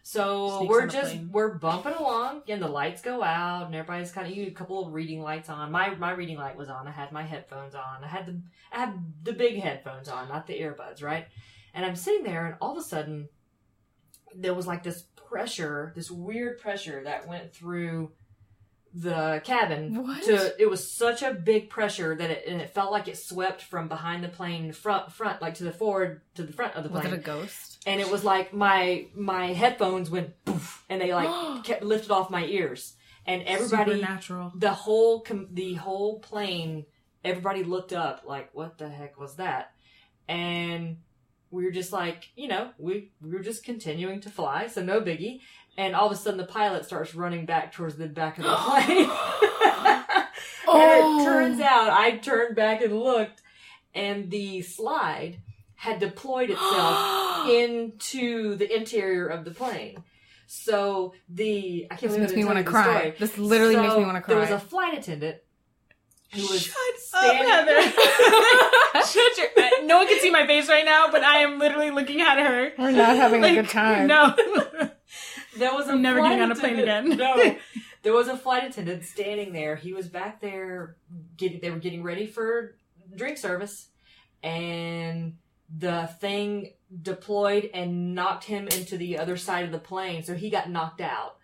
[0.07, 1.29] So Snakes we're just plane.
[1.31, 4.85] we're bumping along, and the lights go out, and everybody's kind of you a couple
[4.85, 5.71] of reading lights on.
[5.71, 6.87] My my reading light was on.
[6.87, 8.03] I had my headphones on.
[8.03, 8.39] I had the
[8.71, 11.25] I had the big headphones on, not the earbuds, right?
[11.73, 13.29] And I'm sitting there, and all of a sudden,
[14.35, 18.11] there was like this pressure, this weird pressure that went through
[18.97, 20.01] the cabin.
[20.03, 20.23] What?
[20.23, 23.61] To it was such a big pressure that it and it felt like it swept
[23.61, 26.89] from behind the plane front front like to the forward to the front of the
[26.89, 27.83] Was plane it a ghost?
[27.85, 32.29] and it was like my my headphones went poof, and they like kept lifted off
[32.29, 34.53] my ears, and everybody, Supernatural.
[34.55, 36.85] the whole com- the whole plane,
[37.23, 39.71] everybody looked up like, what the heck was that?
[40.27, 40.97] And
[41.51, 45.01] we were just like, you know, we we were just continuing to fly, so no
[45.01, 45.41] biggie.
[45.77, 48.55] And all of a sudden, the pilot starts running back towards the back of the
[48.55, 49.07] plane.
[49.09, 50.21] Oh.
[50.67, 53.41] And it turns out I turned back and looked,
[53.93, 55.37] and the slide
[55.75, 59.97] had deployed itself into the interior of the plane.
[60.47, 62.99] So the I can't This makes me want to tell you the cry.
[62.99, 63.15] story.
[63.19, 64.33] This literally makes me want to cry.
[64.33, 65.37] There was a flight attendant
[66.33, 67.81] who was Shut standing- up, Heather.
[69.07, 69.47] Shut your.
[69.57, 72.39] uh, No one can see my face right now, but I am literally looking at
[72.39, 72.71] her.
[72.77, 74.07] We're not having a Like, good time.
[74.07, 74.35] No.
[75.57, 77.09] There was a I'm never getting on a plane again.
[77.17, 77.55] No,
[78.03, 79.75] there was a flight attendant standing there.
[79.75, 80.97] He was back there
[81.37, 81.61] getting.
[81.61, 82.77] They were getting ready for
[83.15, 83.87] drink service,
[84.43, 85.37] and
[85.75, 90.23] the thing deployed and knocked him into the other side of the plane.
[90.23, 91.37] So he got knocked out.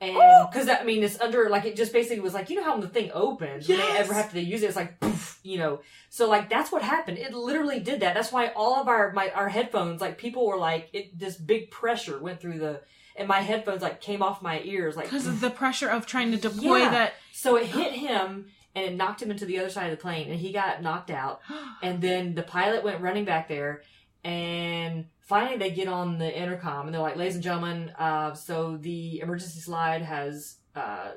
[0.00, 0.16] And
[0.48, 2.82] because I mean, it's under like it just basically was like you know how when
[2.82, 5.80] the thing opens when they ever have to use it, it's like poof, you know.
[6.08, 7.18] So like that's what happened.
[7.18, 8.14] It literally did that.
[8.14, 11.18] That's why all of our my our headphones like people were like it.
[11.18, 12.80] This big pressure went through the
[13.18, 16.30] and my headphones like came off my ears like Because of the pressure of trying
[16.30, 16.90] to deploy Yeah.
[16.90, 17.12] that.
[17.32, 20.30] so it hit him and it knocked him into the other side of the plane
[20.30, 21.40] and he got knocked out
[21.82, 23.82] and then the pilot went running back there
[24.24, 28.76] And finally, they get on the intercom and they're like, "Ladies and gentlemen, uh, so
[28.76, 31.12] the emergency slide has, uh,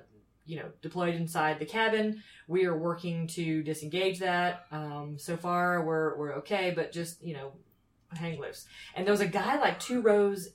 [0.46, 2.22] you know, deployed inside the cabin.
[2.48, 4.66] We are working to disengage that.
[4.72, 7.54] Um, so far, we're we're okay, but just you know,
[8.14, 10.50] hang loose." And there was a guy like two rows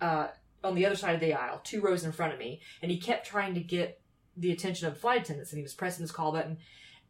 [0.00, 0.28] uh,
[0.68, 2.98] on the other side of the aisle, two rows in front of me, and he
[2.98, 4.00] kept trying to get
[4.36, 6.58] the attention of flight attendants, and he was pressing his call button,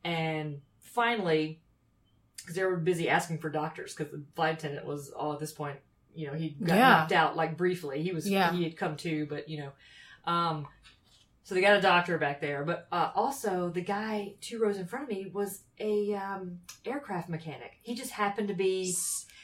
[0.05, 1.61] and finally
[2.39, 5.53] because they were busy asking for doctors because the flight attendant was all at this
[5.53, 5.77] point
[6.15, 6.89] you know he got Yeah.
[6.89, 8.03] knocked out like briefly.
[8.03, 8.53] He was Yeah.
[8.53, 9.73] he had come to but you know
[10.25, 10.67] um
[11.45, 12.63] so they got a doctor back there.
[12.65, 17.29] But uh, also the guy two rows in front of me was a um, aircraft
[17.31, 17.73] mechanic.
[17.83, 18.95] He just happened to be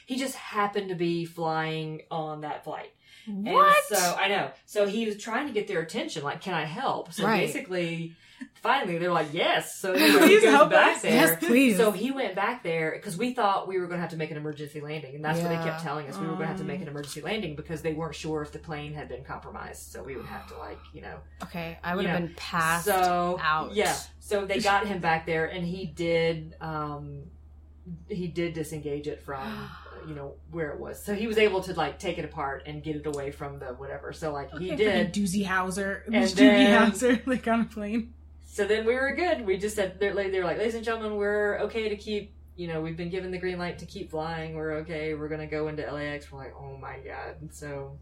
[0.05, 2.91] he just happened to be flying on that flight
[3.27, 3.77] What?
[3.89, 4.51] and so I know.
[4.65, 7.45] So he was trying to get their attention, like, "Can I help?" So Right.
[7.47, 8.13] basically,
[8.61, 11.01] finally, they're like, "Yes." So he goes help back us.
[11.01, 11.11] there.
[11.11, 11.77] yes, please.
[11.77, 14.29] So he went back there because we thought we were going to have to make
[14.31, 16.19] an emergency landing, and that's what they kept telling us.
[16.19, 16.67] We were going to have to Um.
[16.67, 19.91] make an emergency landing because they weren't sure if the plane had been compromised.
[19.91, 21.17] So we would have to, like, you know.
[21.43, 22.25] okay, I would have Yeah.
[22.27, 23.73] been passed so out.
[23.73, 23.95] yeah.
[24.19, 26.55] So they got him back there, and he did.
[26.61, 27.23] um
[28.09, 29.69] He did disengage it from.
[30.07, 32.83] You know where it was, so he was able to like take it apart and
[32.83, 34.13] get it away from the whatever.
[34.13, 35.43] So like he did, Doozy
[36.33, 38.13] Doogie then- Howser, like on a plane.
[38.45, 39.45] So then we were good.
[39.45, 42.33] We just said they're like they're like, ladies and gentlemen, we're okay to keep.
[42.57, 44.55] You know, we've been given the green light to keep flying.
[44.55, 45.13] We're okay.
[45.13, 46.31] We're gonna go into LAX.
[46.31, 47.35] We're like, oh my god.
[47.53, 47.97] So,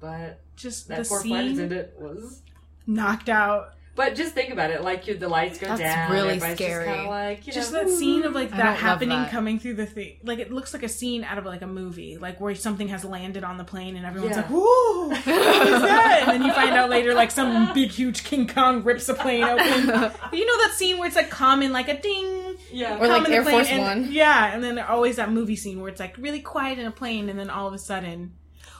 [0.00, 2.42] but Just that the poor flight attendant was.
[2.86, 3.74] knocked out.
[3.96, 4.82] But just think about it.
[4.82, 6.12] Like you, the lights go That's down.
[6.12, 6.84] really everybody's scary.
[6.84, 9.18] Just, kinda like, you Just know, that scene of like I that don't love happening
[9.22, 9.30] that.
[9.30, 10.18] coming through the thing.
[10.22, 13.04] Like it looks like a scene out of like a movie, like where something has
[13.04, 14.42] landed on the plane and everyone's Yeah.
[14.42, 18.22] like, "Whoa, what is that?" And then you find out later, like some big, huge
[18.22, 19.66] King Kong rips a plane open.
[20.32, 22.98] you know that scene where it's like common, like a ding, Yeah.
[22.98, 24.12] Or like calm Air plane, Force and- One.
[24.12, 26.90] Yeah, and then there's always that movie scene where it's like really quiet in a
[26.90, 28.34] plane, and then all of a sudden,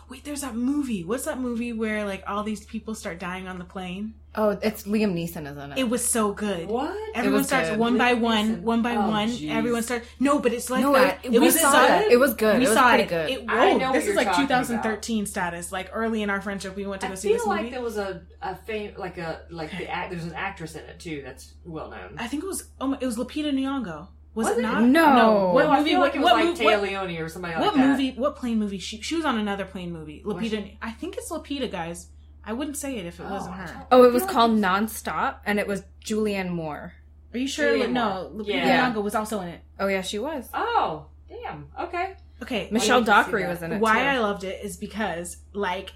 [0.09, 1.05] wait, there's that movie.
[1.05, 4.15] What's that movie where like all these people start dying on the plane?
[4.39, 5.79] Oh, it's Liam Neeson, isn't it?
[5.79, 6.69] It was so good.
[6.69, 6.95] what?
[7.15, 7.79] Everyone was starts good.
[7.79, 8.61] one by Liam one, Neeson.
[8.61, 9.29] one by Oh, one.
[9.31, 9.51] jeez.
[9.51, 10.07] Everyone starts.
[10.21, 11.25] No, but it's like no, that.
[11.25, 12.03] it, we we saw saw it.
[12.03, 12.13] it.
[12.13, 12.59] It was good.
[12.59, 13.09] We it was saw pretty it.
[13.09, 13.31] good.
[13.31, 15.73] It, I whoa, know this what is you're like talking 2013 status.
[15.73, 17.71] Like early in our friendship, we went to I go see feel this like movie.
[17.75, 20.11] there was a a fame like a like the act.
[20.11, 21.23] There's an actress in it too.
[21.25, 22.17] That's well known.
[22.19, 22.69] I think it was.
[22.79, 24.09] Oh, my, it was Lupita Nyong'o.
[24.37, 24.63] Was, Was it it?
[24.63, 24.83] not?
[24.85, 25.51] No.
[25.55, 25.91] What No, I movie?
[25.91, 27.89] feel What, it was what, like mov- Taya what, Leone or somebody like what that.
[27.89, 28.13] movie?
[28.13, 28.79] What plane movie?
[28.79, 30.23] She she was on another plane movie.
[30.25, 30.51] Was Lupita.
[30.65, 30.79] she?
[30.81, 32.09] I think it's Lupita, guys.
[32.45, 33.87] I wouldn't say it if it Oh, wasn't her.
[33.91, 36.93] Oh, it was feel like called it's- Nonstop, and it was Julianne Moore.
[37.35, 37.73] Are you sure?
[37.77, 38.45] Julianne no, Moore.
[38.45, 38.93] Lupita Yeah.
[38.95, 39.61] Nyong'o was also in it.
[39.81, 40.49] Oh yeah, she was.
[40.55, 41.67] Oh, damn.
[41.81, 42.15] Okay.
[42.43, 42.67] Okay.
[42.71, 43.81] Oh, Michelle need to see Dockery was in it.
[43.81, 44.05] Why too.
[44.05, 45.93] I loved it is because like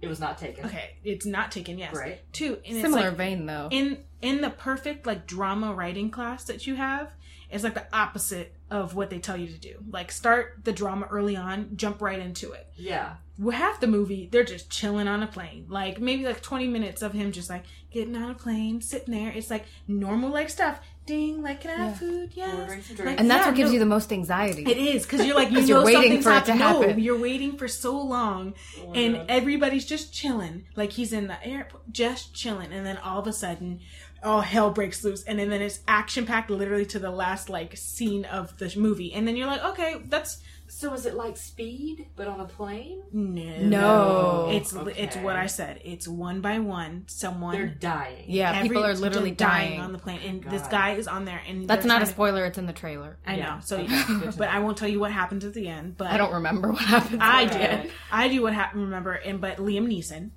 [0.00, 0.64] It was not taken.
[0.66, 1.76] okay, it's not taken.
[1.78, 1.94] Yes.
[1.94, 2.20] Right.
[2.32, 2.54] Two.
[2.66, 3.68] And it's similar like, vein though.
[3.70, 7.10] in in the perfect like drama writing class that you have
[7.50, 9.76] it's like the opposite of what they tell you to do.
[9.90, 12.66] Like start the drama early on jump right into it.
[12.76, 13.14] Yeah.
[13.38, 15.64] well, half the movie they're just chilling on a plane.
[15.70, 19.32] Like maybe like 20 minutes of him just like getting on a plane sitting there.
[19.32, 20.78] It's like normal like stuff.
[21.06, 21.94] Ding like can i have Yeah.
[21.98, 22.30] food?
[22.34, 22.58] Yes.
[22.58, 24.64] Ordering some Like, and that's yeah, what gives no, you the most anxiety.
[24.70, 26.90] it is because you're like you 'Cause know you're waiting for it to happening.
[26.90, 28.52] No, you're waiting for so long.
[28.84, 29.26] Oh and God.
[29.30, 30.66] everybody's just chilling.
[30.76, 32.74] Like he's in the airport just chilling.
[32.74, 33.80] And then all of a sudden
[34.22, 37.76] all hell breaks loose and then, then it's action packed literally to the last like
[37.76, 40.38] scene of the movie and then you're like okay that's
[40.70, 43.00] So is it like Speed, but on a plane?
[43.12, 44.48] no No.
[44.50, 48.24] it's it's what i said it's one by one someone They're dying.
[48.28, 49.80] yeah, every- people are literally dying.
[49.80, 52.12] on the plane and this guy is on there and That's not a trying to-
[52.12, 52.44] spoiler.
[52.44, 53.18] It's in the trailer.
[53.26, 53.54] i Yeah.
[53.54, 56.16] know so Okay, but i won't tell you what happens at the end but I
[56.18, 57.22] don't remember what happened.
[57.22, 57.90] I did.
[58.10, 58.82] I do what happened.
[58.82, 60.30] Remember, and but Liam Neeson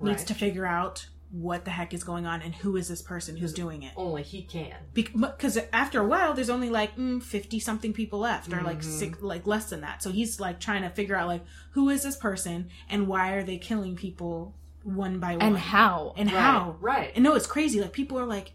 [0.00, 3.36] needs to figure out what the heck is going on and who is this person
[3.36, 3.92] who's doing it.
[3.96, 4.74] Only he can.
[4.94, 8.84] Because after a while, there's only like fifty something people left, or like Mhm.
[8.84, 10.02] six, like less than that.
[10.02, 13.42] So he's like trying to figure out like who is this person and why are
[13.42, 16.14] they killing people one by one And how?
[16.16, 16.76] and Right, how.
[16.80, 17.12] Right.
[17.14, 17.80] And no, it's crazy.
[17.80, 18.52] Like people are like,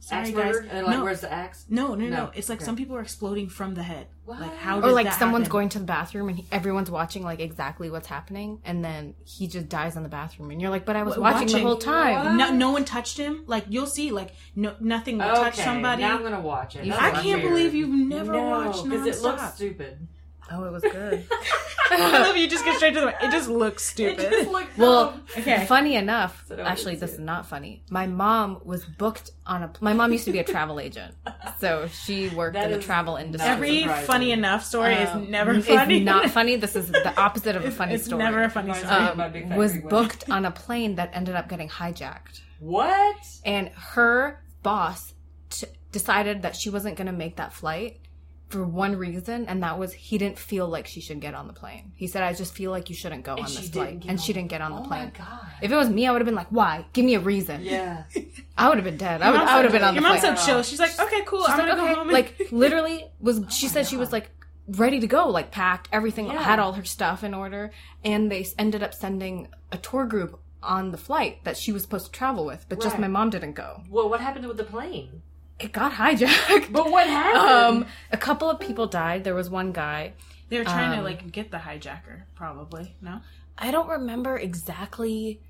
[0.00, 0.56] sorry Axe guys.
[0.70, 1.64] And like, no, where's the axe?
[1.68, 2.30] no, no, no, No.
[2.34, 2.64] It's like Okay.
[2.64, 4.06] some people are exploding from the head.
[4.24, 4.40] What?
[4.40, 4.80] Like how?
[4.80, 5.52] Or like that someone's happen?
[5.52, 9.46] going to the bathroom and he, everyone's watching like exactly what's happening, and then he
[9.46, 11.76] just dies in the bathroom, and you're like, "But I was Wa- watching, the whole
[11.78, 13.44] time." No, no one touched him.
[13.46, 16.02] Like you'll see, like no, nothing will touch Okay, somebody.
[16.02, 16.86] Now I'm gonna watch it.
[16.86, 17.52] That's I can't weird.
[17.54, 20.06] believe you've never no, watched because it looks stupid.
[20.50, 21.26] Oh, it was good.
[21.90, 22.48] I love you.
[22.48, 23.08] Just get straight to the.
[23.26, 24.30] It just looks It stupid.
[24.30, 25.18] just looked Well.
[25.38, 25.64] Okay.
[25.66, 27.14] funny enough, So actually, see this it.
[27.14, 27.82] is not funny.
[27.90, 29.72] My mom was booked on a.
[29.80, 31.14] My mom used to be a travel agent,
[31.58, 33.48] so she worked That in the travel industry.
[33.50, 34.06] Every surprising.
[34.06, 36.00] funny enough story Um, is never it's funny.
[36.00, 36.56] not funny.
[36.56, 38.22] This is the opposite of a It's, funny it's story.
[38.22, 38.92] never a funny story.
[38.92, 43.16] um, my big fat was booked on a plane that ended up getting hijacked, What?
[43.46, 45.14] and her boss
[45.48, 48.00] t- decided that she wasn't going to make that flight,
[48.48, 51.52] for one reason, and that was he didn't feel like she should get on the
[51.52, 51.92] plane.
[51.96, 54.20] He said, "I just feel like you shouldn't go And on she this flight," and
[54.20, 55.12] she didn't get on the oh plane.
[55.14, 55.46] my god.
[55.60, 56.86] If it was me, I would have been like, "Why?
[56.92, 58.04] Give me a reason." Yeah.
[58.58, 59.20] I would have been dead.
[59.22, 59.40] I would.
[59.40, 60.12] I would have been on the plane.
[60.12, 60.36] Your mom plane.
[60.36, 60.62] said chill.
[60.62, 61.40] She's like, okay, cool.
[61.44, 61.90] She's I'm like, gonna okay.
[61.92, 62.08] go home.
[62.08, 64.30] and- Like literally was oh she my said she was like
[64.66, 66.42] ready to go, like packed everything, Yeah.
[66.42, 67.70] had all her stuff in order,
[68.04, 72.06] and they ended up sending a tour group on the flight that she was supposed
[72.06, 73.82] to travel with, but just my mom didn't go.
[73.88, 75.22] Well, what happened with the plane?
[75.58, 76.72] It got hijacked.
[76.72, 77.82] But what happened?
[77.82, 79.24] Um, a couple of people died.
[79.24, 80.12] There was one guy.
[80.48, 82.94] they were trying to um, like get the hijacker, probably.
[83.00, 83.20] No.
[83.56, 85.40] I don't remember exactly.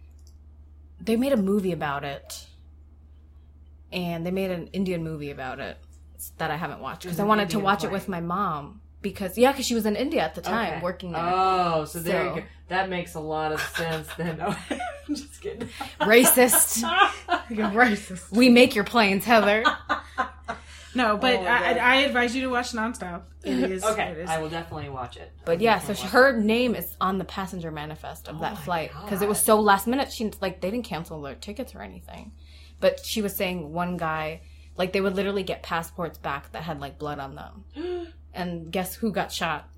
[1.00, 2.46] They made a movie about it,
[3.92, 5.76] and they made an Indian movie about it
[6.38, 7.90] that I haven't watched because I an wanted to watch plane.
[7.90, 10.82] it with my mom because yeah, because she was in India at the time Okay.
[10.82, 11.22] working there.
[11.34, 12.42] Oh, so there you go.
[12.68, 14.38] That makes a lot of sense then.
[14.38, 14.54] No,
[15.08, 15.68] I'm just kidding.
[16.00, 16.82] Racist.
[17.50, 18.30] You're racist.
[18.30, 19.64] we make your planes, Heather.
[20.94, 23.22] No, but Oh I, I advise you to watch nonstop.
[23.44, 23.84] It is.
[23.84, 24.28] Okay, It is.
[24.28, 25.30] I will definitely watch it.
[25.44, 28.90] But yeah, so she, her name is on the passenger manifest of Oh that flight
[29.04, 30.12] because it was so last minute.
[30.12, 32.32] She like they didn't cancel their tickets or anything,
[32.80, 34.40] but she was saying one guy
[34.76, 37.64] like they would literally get passports back that had like blood on them,
[38.38, 39.68] and guess who got shot?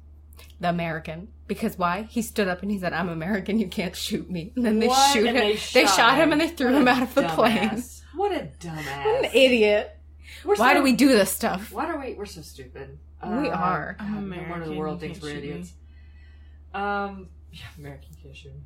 [0.60, 1.28] The American.
[1.46, 2.02] Because why?
[2.02, 3.58] He stood up and he said, "I'm American.
[3.58, 5.12] You can't shoot me." And then they What?
[5.12, 5.56] shoot And him.
[5.74, 7.70] They shot, him and they threw him out of the plane.
[7.70, 8.02] dumbass.
[8.14, 9.04] What a dumbass.
[9.04, 9.96] What an idiot!
[10.44, 11.72] We're Why so- do we do this stuff?
[11.72, 12.14] Why are we?
[12.14, 12.98] We're so stupid.
[13.22, 13.96] We are.
[13.98, 15.48] God, I'm no wonder the world you thinks we're shoot me.
[15.50, 15.72] idiots.
[16.72, 18.60] Um, yeah, American can't shoot me.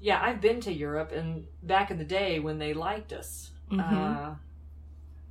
[0.00, 3.80] Yeah, I've been to Europe, and back in the day when they liked us, Mhm.
[3.80, 4.34] uh,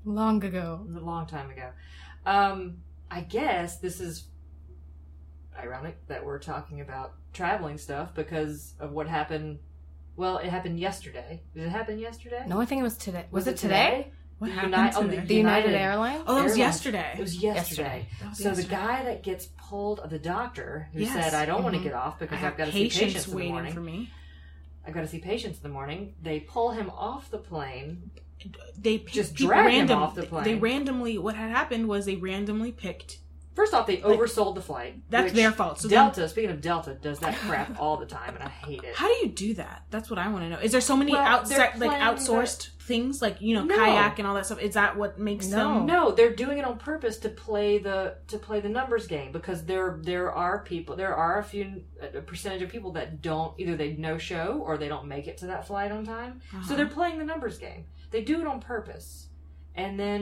[0.06, 0.86] Long ago.
[0.96, 1.72] a long time ago.
[2.26, 2.78] Um,
[3.12, 4.26] I guess this is
[5.60, 9.60] ironic that we're talking about traveling stuff because of what happened.
[10.16, 11.42] Well, it happened yesterday.
[11.54, 12.44] Did it happen yesterday?
[12.48, 13.26] No, I think it was today.
[13.32, 14.12] Was, it today?
[14.40, 15.26] what The happened Uni- oh, today?
[15.28, 16.24] The United, United- Airlines.
[16.26, 16.58] oh, it was Airlines.
[16.58, 17.14] yesterday.
[17.18, 18.08] It was yesterday.
[18.08, 18.30] Yesterday.
[18.30, 21.14] Was So the guy that gets pulled, the doctor who Yes.
[21.14, 21.90] said, "I don't want to mm-hmm.
[21.90, 23.74] get off because I've got to see patients patients in the waiting morning.
[23.74, 24.10] for me.
[24.86, 28.12] I've got to see patients in the morning." They pull him off the plane.
[28.78, 30.44] They Just drag him off the plane.
[30.44, 31.18] They randomly.
[31.18, 33.20] What had happened was they randomly picked.
[33.54, 35.02] First off, they oversold the flight.
[35.10, 35.80] That's their fault.
[35.80, 38.84] So then- Delta, speaking of Delta, does that crap all the time, and I hate
[38.84, 38.96] it.
[38.96, 39.84] How do you do that?
[39.90, 40.60] That's what I want to know.
[40.60, 43.76] Is there so many Well, outside, like outsourced things, like you know, No.
[43.78, 44.60] kayak and all that stuff?
[44.62, 45.58] Is that what makes No.
[45.58, 45.86] them?
[45.86, 49.60] No, they're doing it on purpose to play the to play the numbers game because
[49.72, 51.66] there there are people there are a few
[52.02, 55.38] a percentage of people that don't either they no show or they don't make it
[55.42, 56.34] to that flight on time.
[56.52, 56.76] So Uh-huh.
[56.78, 57.86] they're playing the numbers game.
[58.12, 59.30] They do it on purpose,
[59.74, 60.22] and then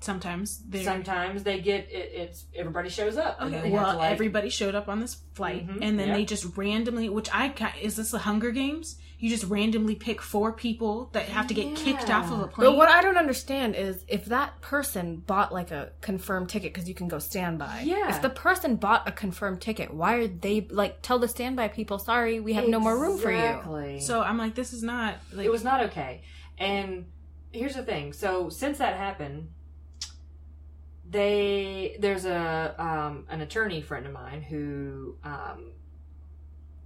[0.00, 0.84] Sometimes they.
[0.84, 2.12] sometimes they get it.
[2.14, 3.38] It's everybody shows up.
[3.42, 6.14] Okay, well, like, everybody showed up on this flight, Mhm, and then yeah.
[6.14, 8.96] they just randomly, which I is this the Hunger Games?
[9.18, 12.70] You just randomly pick four people that have to get kicked off of a plane.
[12.70, 16.88] But what I don't understand is if that person bought like a confirmed ticket because
[16.88, 17.82] you can go standby.
[17.84, 18.08] Yeah.
[18.14, 21.98] If the person bought a confirmed ticket, why are they like tell the standby people,
[21.98, 23.38] sorry, we have no more room for you?
[23.38, 24.00] Exactly.
[24.00, 26.22] so I'm like, this is not like it was not okay.
[26.56, 27.06] And
[27.50, 28.12] here's the thing.
[28.12, 29.48] So since that happened,
[31.10, 35.72] they there's a um, an attorney friend of mine who um,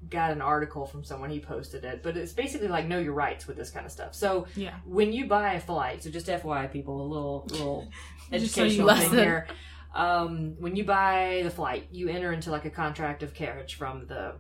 [0.09, 1.31] got an article from someone.
[1.31, 4.15] He posted it, but it's basically like know your rights with this kind of stuff.
[4.15, 4.77] So yeah.
[4.85, 7.89] when you buy a flight, so just FYI, people, a little little
[8.33, 9.19] Just so you educational thing lesson.
[9.19, 9.47] here.
[9.95, 14.07] Um, when you buy the flight, you enter into like a contract of carriage from
[14.07, 14.35] the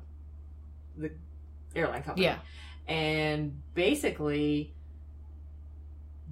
[0.96, 1.10] the
[1.74, 2.26] airline company.
[2.26, 2.38] Yeah.
[2.86, 4.74] and basically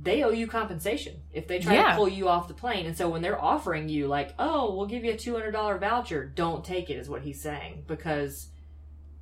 [0.03, 1.91] they owe you compensation if they try Yeah.
[1.91, 2.87] to pull you off the plane.
[2.87, 5.77] And so when they're offering you like, "Oh, we'll give you a two hundred dollar
[5.79, 8.49] voucher," don't take it, is what he's saying because.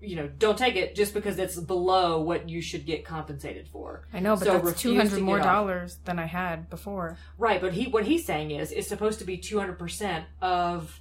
[0.01, 4.07] You know, don't take it just because it's below what you should get compensated for.
[4.15, 6.71] I know, but So that's refuse two to hundred get more dollars than I had
[6.71, 10.27] before Right, but he what he's saying is it's supposed to be two hundred percent
[10.41, 11.01] of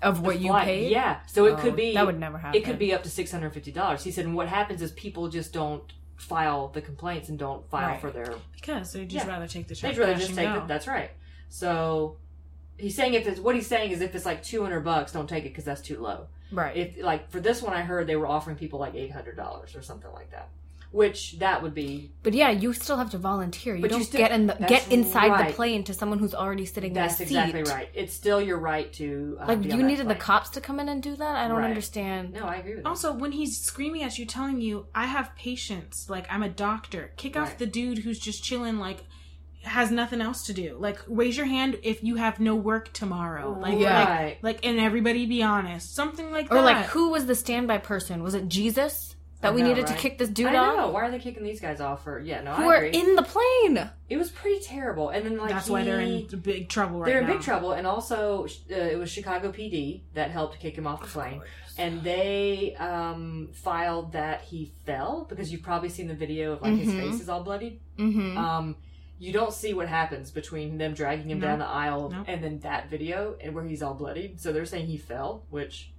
[0.00, 0.92] of what you paid.
[0.92, 2.56] Yeah, so it Oh, could be that would never happen.
[2.60, 4.04] it could be up to six hundred fifty dollars.
[4.04, 7.88] He said, and what happens is people just don't file the complaints and don't file
[7.90, 8.00] Right.
[8.00, 8.34] for their.
[8.54, 9.32] because they'd just Yeah.
[9.32, 9.92] rather take the check.
[9.92, 10.66] They'd rather cash just take it.
[10.68, 11.10] That's right.
[11.48, 12.16] So
[12.78, 15.28] he's saying if it's what he's saying is if it's like two hundred bucks, don't
[15.28, 16.28] take it because that's too low.
[16.52, 16.76] right.
[16.76, 19.74] If like for this one, I heard they were offering people like eight hundred dollars
[19.76, 20.48] or something like that,
[20.92, 23.74] which that would be but yeah, you still have to volunteer.
[23.76, 25.48] You But don't still- get in the get inside right.
[25.48, 27.34] the plane to someone who's already sitting that's in a seat.
[27.34, 27.88] That's exactly right.
[27.94, 30.60] It's still your right to uh, Like be on you that needed the cops to
[30.60, 31.36] come in and do that.
[31.36, 31.64] I don't Right.
[31.68, 32.32] understand.
[32.32, 32.88] No, I agree with that.
[32.88, 37.12] Also, when he's screaming at you, telling you, "I have patience," like I'm a doctor,
[37.16, 39.04] kick off the dude who's just chilling, like
[39.62, 40.76] has nothing else to do.
[40.80, 43.58] Like raise your hand if you have no work tomorrow.
[43.60, 44.04] Like, Yeah.
[44.08, 46.60] Like, like, and everybody be honest, something like Or that.
[46.60, 48.22] Or like, who was the standby person?
[48.22, 49.14] Was it Jesus?
[49.40, 50.88] That I we know, needed to kick this dude I off know.
[50.90, 52.18] Why are they kicking these guys off for?
[52.18, 53.90] Yeah, no, who I are in the plane.
[54.08, 57.12] it was pretty terrible, and then like That's why they're in big trouble right now.
[57.12, 57.32] they're in now.
[57.34, 61.08] big trouble, and also uh, it was Chicago PD that helped kick him off the
[61.08, 61.40] plane,
[61.78, 66.74] and they um, filed that he fell because you've probably seen the video of like
[66.76, 67.00] his Mhm.
[67.10, 67.80] face is all bloodied.
[67.98, 68.36] Mm-hmm.
[68.36, 68.76] Um,
[69.18, 71.46] you don't see what happens between them dragging him No.
[71.48, 72.24] down the aisle No.
[72.26, 74.40] and then that video and where he's all bloodied.
[74.40, 75.92] So they're saying he fell, which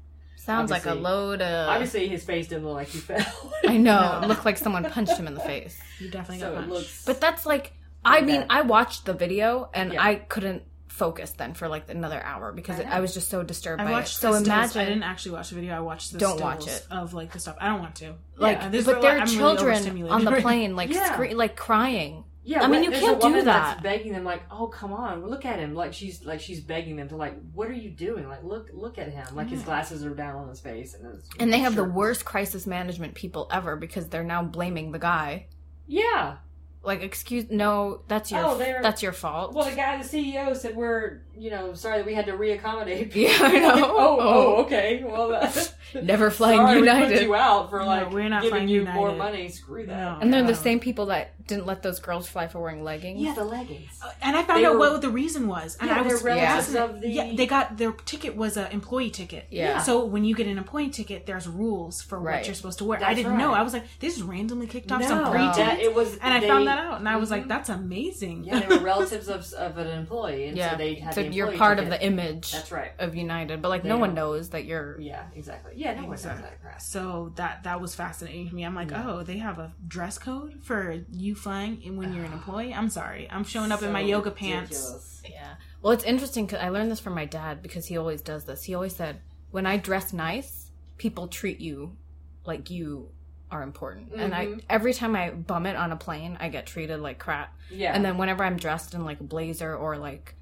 [0.45, 1.69] Sounds like a load of.
[1.69, 3.53] obviously his face didn't look like he fell.
[3.67, 3.91] I know.
[4.13, 4.21] No.
[4.23, 5.79] It looked like someone punched him in the face.
[5.99, 6.71] You definitely so got punched.
[6.71, 7.05] looks.
[7.05, 7.73] But that's like,
[8.03, 8.25] I Okay.
[8.25, 10.03] mean, I watched the video and Yeah.
[10.03, 12.87] I couldn't focus then for like another hour because I it.
[12.87, 13.93] I was just so disturbed I by it.
[13.93, 14.47] watched So the stills.
[14.47, 15.75] imagine, I didn't actually watch the video.
[15.75, 16.87] I watched the Don't stills watch it.
[16.91, 17.55] of like the stuff.
[17.61, 18.13] I don't want to.
[18.37, 21.13] like, Yeah, but there are I'm really children on the plane, like Yeah.
[21.13, 22.23] scre- like crying.
[22.43, 23.83] Yeah, I mean, but you can't a do woman that's that.
[23.83, 27.07] begging them like, "Oh, come on, look at him!" Like she's like she's begging them
[27.09, 28.27] to like, "What are you doing?
[28.27, 29.25] Like, look look at him!
[29.35, 32.25] Like his glasses are down on his face, and his And they have the worst
[32.25, 35.47] crisis management people ever because they're now blaming the guy.
[35.87, 36.37] Yeah.
[36.83, 39.53] Like, excuse, no, that's your Oh, they're- that's your fault.
[39.53, 43.13] Well, the guy, the CEO, said we're you know sorry that we had to reaccommodate.
[43.15, 43.73] Yeah, I know.
[43.75, 44.19] oh, oh,
[44.57, 44.61] Oh.
[44.63, 45.03] okay.
[45.05, 47.21] Well, that, uh, Never flying sorry We put United.
[47.21, 49.47] you out for No, like we're not giving flying you more money.
[49.49, 49.95] Screw that.
[49.95, 50.17] No.
[50.21, 53.19] and they're the same people that didn't let those girls fly for wearing leggings.
[53.21, 53.89] Yeah, the leggings.
[54.03, 56.23] Uh, And I found They out were- what the reason was, and Yeah, I was
[56.23, 56.83] relatives yeah.
[56.83, 57.33] of the- yeah.
[57.35, 59.45] They got their ticket was an employee ticket.
[59.51, 59.81] Yeah.
[59.83, 62.37] So when you get an employee ticket, there's rules for Right.
[62.37, 63.03] what you're supposed to wear.
[63.03, 63.53] I didn't know.
[63.53, 65.77] I was like, this is randomly kicked off no, some pre No.
[65.79, 67.31] it was, and I found that out, and I was Mhm.
[67.33, 68.43] like, that's amazing.
[68.45, 70.71] Yeah, they were relatives of, of an employee, and yeah.
[70.71, 72.91] so they had so the you're employee part of the image That's right.
[72.99, 74.99] of United, but like They no one don't- knows that you're.
[74.99, 75.73] Yeah, exactly.
[75.75, 76.81] Yeah, no one knows that.
[76.81, 78.63] So that that was fascinating to me.
[78.63, 79.03] I'm like, Yeah.
[79.07, 82.73] oh, they have a dress code for you flying and when you're an employee.
[82.73, 84.71] I'm sorry, I'm showing up in my yoga pants.
[84.71, 85.21] ridiculous.
[85.29, 85.53] Yeah.
[85.81, 88.63] Well, it's interesting because I learned this from my dad because he always does this.
[88.63, 89.21] He always said,
[89.51, 91.97] "When I dress nice, people treat you
[92.45, 93.09] like you
[93.49, 94.63] are important." And I Mhm.
[94.69, 97.55] every time I bum it on a plane, I get treated like crap.
[97.71, 100.35] Yeah, And then whenever I'm dressed in like a blazer or like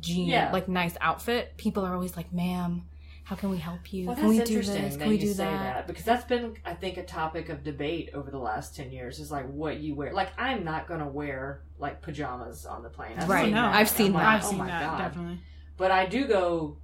[0.00, 0.52] jean, Yeah.
[0.52, 2.86] like nice outfit, people are always like, "Ma'am,
[3.32, 4.06] how can we help you?
[4.06, 4.92] Well, can we do interesting this?
[4.96, 5.86] that Can we you do say that?" that?
[5.86, 9.18] because that's been, I think, a topic of debate over the last ten years.
[9.20, 10.12] Is like what you wear.
[10.12, 13.12] Like I'm not gonna wear like pajamas on the plane.
[13.18, 13.44] I've Right.
[13.46, 13.74] seen no, that.
[13.74, 14.18] I've seen I'm that.
[14.18, 14.98] like, I've oh seen my that God.
[14.98, 15.40] definitely.
[15.78, 16.76] But I do go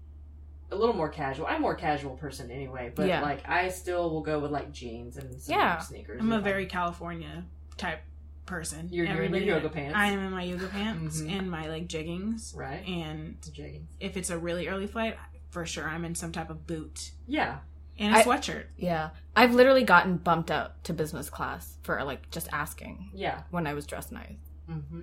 [0.70, 1.46] a little more casual.
[1.46, 2.92] I'm a more casual person anyway.
[2.94, 3.20] But Yeah.
[3.20, 5.78] like I still will go with like jeans and some Yeah.
[5.80, 6.18] sneakers.
[6.20, 7.44] I'm a if I- very California
[7.76, 8.00] type
[8.46, 8.88] person.
[8.90, 9.94] You're- you're in your yoga pants.
[9.94, 11.30] I am in my yoga pants Mhm.
[11.38, 12.56] and my like jeggings.
[12.56, 12.86] right.
[12.88, 13.84] And Jeggings.
[14.00, 15.18] if it's a really early flight,
[15.50, 17.58] for sure I'm in some type of boot Yeah.
[17.98, 18.64] and a I- sweatshirt.
[18.76, 23.42] Yeah, I've literally gotten bumped up to business class for like just asking Yeah.
[23.50, 24.36] when I was dressed nice.
[24.70, 25.00] Mm-hmm.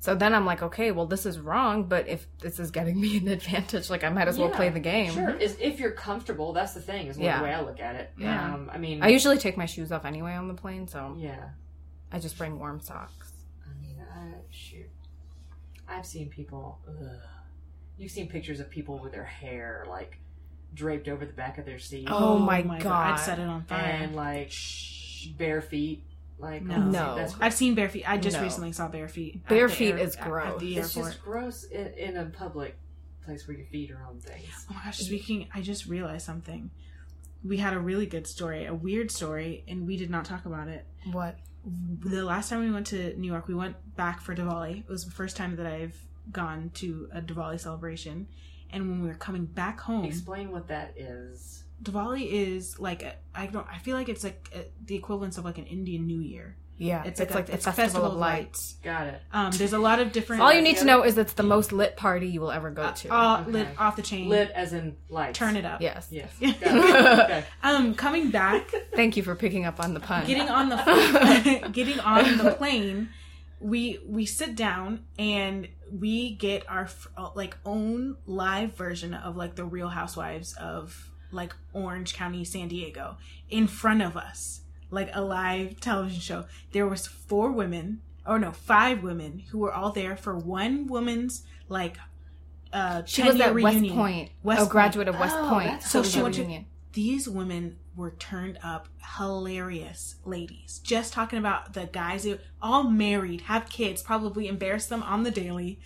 [0.00, 3.16] So then I'm like, okay, well, this is wrong, but if this is getting me
[3.18, 5.12] an advantage, like I might as well Yeah, play the game.
[5.12, 5.30] Sure.
[5.30, 7.08] Is if you're comfortable, that's the thing.
[7.08, 7.38] Is Yeah.
[7.38, 8.12] the way I look at it.
[8.16, 8.54] Yeah.
[8.54, 11.48] Um, I mean, I usually take my shoes off anyway on the plane, so yeah.
[12.12, 13.32] I just bring warm socks.
[13.66, 14.88] I mean, I shoot.
[15.88, 16.78] I've seen people.
[16.88, 17.06] Ugh.
[17.98, 20.18] You've seen pictures of people with their hair like
[20.74, 23.14] draped over the back of their seat Oh, oh my God.
[23.14, 23.80] I'd set it on fire.
[23.82, 24.52] and like
[25.36, 26.04] bare feet.
[26.38, 26.76] Like No.
[26.76, 27.14] oh, No.
[27.16, 28.08] that's, I've seen bare feet.
[28.08, 28.42] I just No.
[28.44, 29.46] recently saw bare feet.
[29.48, 30.60] Bare feet air- is at- At gross.
[30.60, 31.12] the it's airport.
[31.12, 32.76] just gross in, in a public
[33.24, 34.46] place where your feet are on things.
[34.70, 36.70] Oh my gosh, speaking, I just realized something.
[37.44, 40.68] We had a really good story, a weird story, and we did not talk about
[40.68, 40.86] it.
[41.10, 41.38] What?
[41.64, 44.80] The last time we went to New York, we went back for Diwali.
[44.80, 45.96] It was the first time that I've
[46.32, 48.28] gone to a Diwali celebration.
[48.70, 51.64] And when we were coming back home, Explain what that is.
[51.82, 55.44] Diwali is like a, I don't I feel like it's like a, the equivalence of
[55.44, 56.56] like an Indian New Year.
[56.80, 58.76] Yeah, It's it's, like, like, a, the it's festival, Festival of lights.
[58.84, 59.20] Got it.
[59.32, 60.42] Um, there's a lot of different.
[60.44, 62.92] All you need to know is it's the most lit party you will ever go
[62.92, 63.12] to.
[63.12, 63.50] uh, Okay.
[63.50, 64.28] lit off the chain.
[64.28, 65.36] Lit as in lights.
[65.36, 65.80] Turn it up.
[65.82, 66.06] yes.
[66.10, 66.30] Yes.
[66.40, 66.60] Got it.
[67.24, 67.44] Okay.
[67.64, 70.24] Um, coming back, Thank you for picking up on the pun.
[70.26, 73.08] getting on the getting on the plane
[73.60, 79.56] we we sit down and we get our uh, like own live version of like
[79.56, 83.16] the real housewives of like orange county san diego
[83.50, 88.52] in front of us like a live television show there was four women or no
[88.52, 91.96] five women who were all there for one woman's like
[92.72, 93.94] uh she was 10-year at West.
[93.94, 94.70] Point, West a Point.
[94.72, 95.82] graduate of West Oh, Point.
[95.82, 98.88] So she the went to- these women were turned up
[99.18, 100.80] hilarious ladies.
[100.82, 105.30] Just talking about the guys who all married have kids probably embarrass them on the
[105.30, 105.78] daily.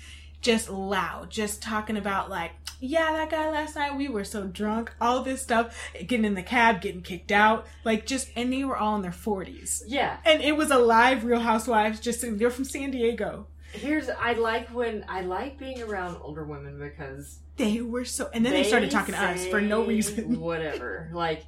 [0.43, 1.31] Just loud.
[1.31, 2.53] Just talking about like
[2.85, 6.43] yeah that guy last night we were so drunk all this stuff getting in the
[6.43, 7.67] cab getting kicked out.
[7.85, 10.19] Like just and they were all in their 40s Yeah.
[10.25, 13.47] and it was a live real housewives just they're from san diego.
[13.73, 18.45] Here's I like when I like being around older women because they were so and
[18.45, 20.41] then they, started talking to us for no reason.
[20.41, 21.09] Whatever.
[21.13, 21.45] Like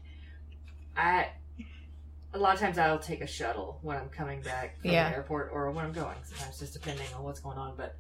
[0.97, 1.29] I
[2.33, 5.09] a lot of times I'll take a shuttle when I'm coming back from Yeah.
[5.11, 6.17] the airport or when I'm going.
[6.25, 7.77] Sometimes just depending on what's going on.
[7.77, 7.97] But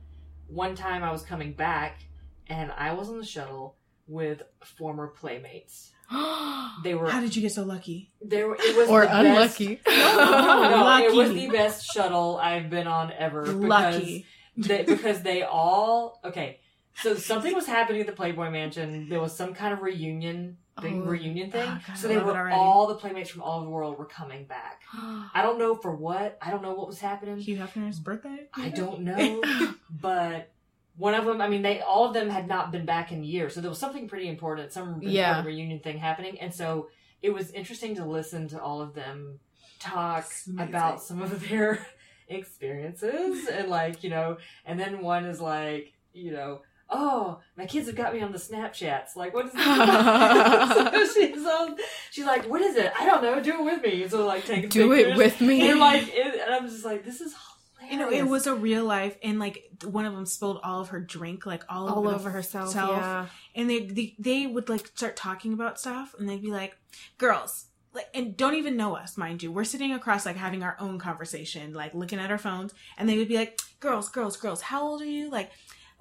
[0.49, 2.01] one time I was coming back
[2.49, 3.77] and I was on the shuttle
[4.09, 4.43] with
[4.79, 5.93] former playmates.
[6.83, 8.11] They were How did you get so lucky?
[8.23, 9.81] they were it was or the best- unlucky.
[9.87, 13.43] no, it was the best shuttle I've been on ever.
[13.43, 14.27] Because Lucky.
[14.57, 16.59] they, because they all okay.
[17.03, 19.09] So something was happening at the Playboy Mansion.
[19.09, 21.01] There was some kind of reunion, big Oh.
[21.01, 21.67] reunion thing.
[21.87, 24.83] God, so they were all the playmates from all over the world were coming back.
[24.93, 26.39] I don't know for what.
[26.43, 27.39] I don't know what was happening.
[27.39, 28.49] Hugh Hefner's birthday?
[28.55, 29.43] I don't know,
[29.91, 30.51] but
[30.97, 31.41] one of them.
[31.41, 33.79] I mean, they all of them had not been back in years, so there was
[33.79, 36.89] something pretty important, some important reunion thing happening, and so
[37.23, 39.39] it was interesting to listen to all of them
[39.79, 40.27] talk
[40.59, 41.87] about some of their
[42.29, 46.63] experiences and like you know, and then one is like you know.
[46.97, 49.17] Oh, my kids have got me on the Snapchats.
[49.17, 49.65] Like, what is this?
[51.15, 51.77] so she's on.
[52.11, 52.93] She's like, "What is it?
[52.99, 53.41] I don't know.
[53.43, 55.69] Do it with me." So like, take Do it with me.
[55.71, 58.55] And like, it, and I'm just like, "This is hilarious." You know, it was a
[58.55, 61.99] real life, and like one of them spilled all of her drink, like all, all
[61.99, 62.71] over, over the herself.
[62.71, 62.91] self.
[62.93, 63.27] Yeah.
[63.55, 66.77] and they, they they would like start talking about stuff, and they'd be like,
[67.19, 69.53] "Girls." Like, and don't even know us, mind you.
[69.53, 73.17] We're sitting across, like having our own conversation, like looking at our phones, and they
[73.19, 75.31] would be like, "Girls, girls, girls, how old are you?
[75.31, 75.53] Like,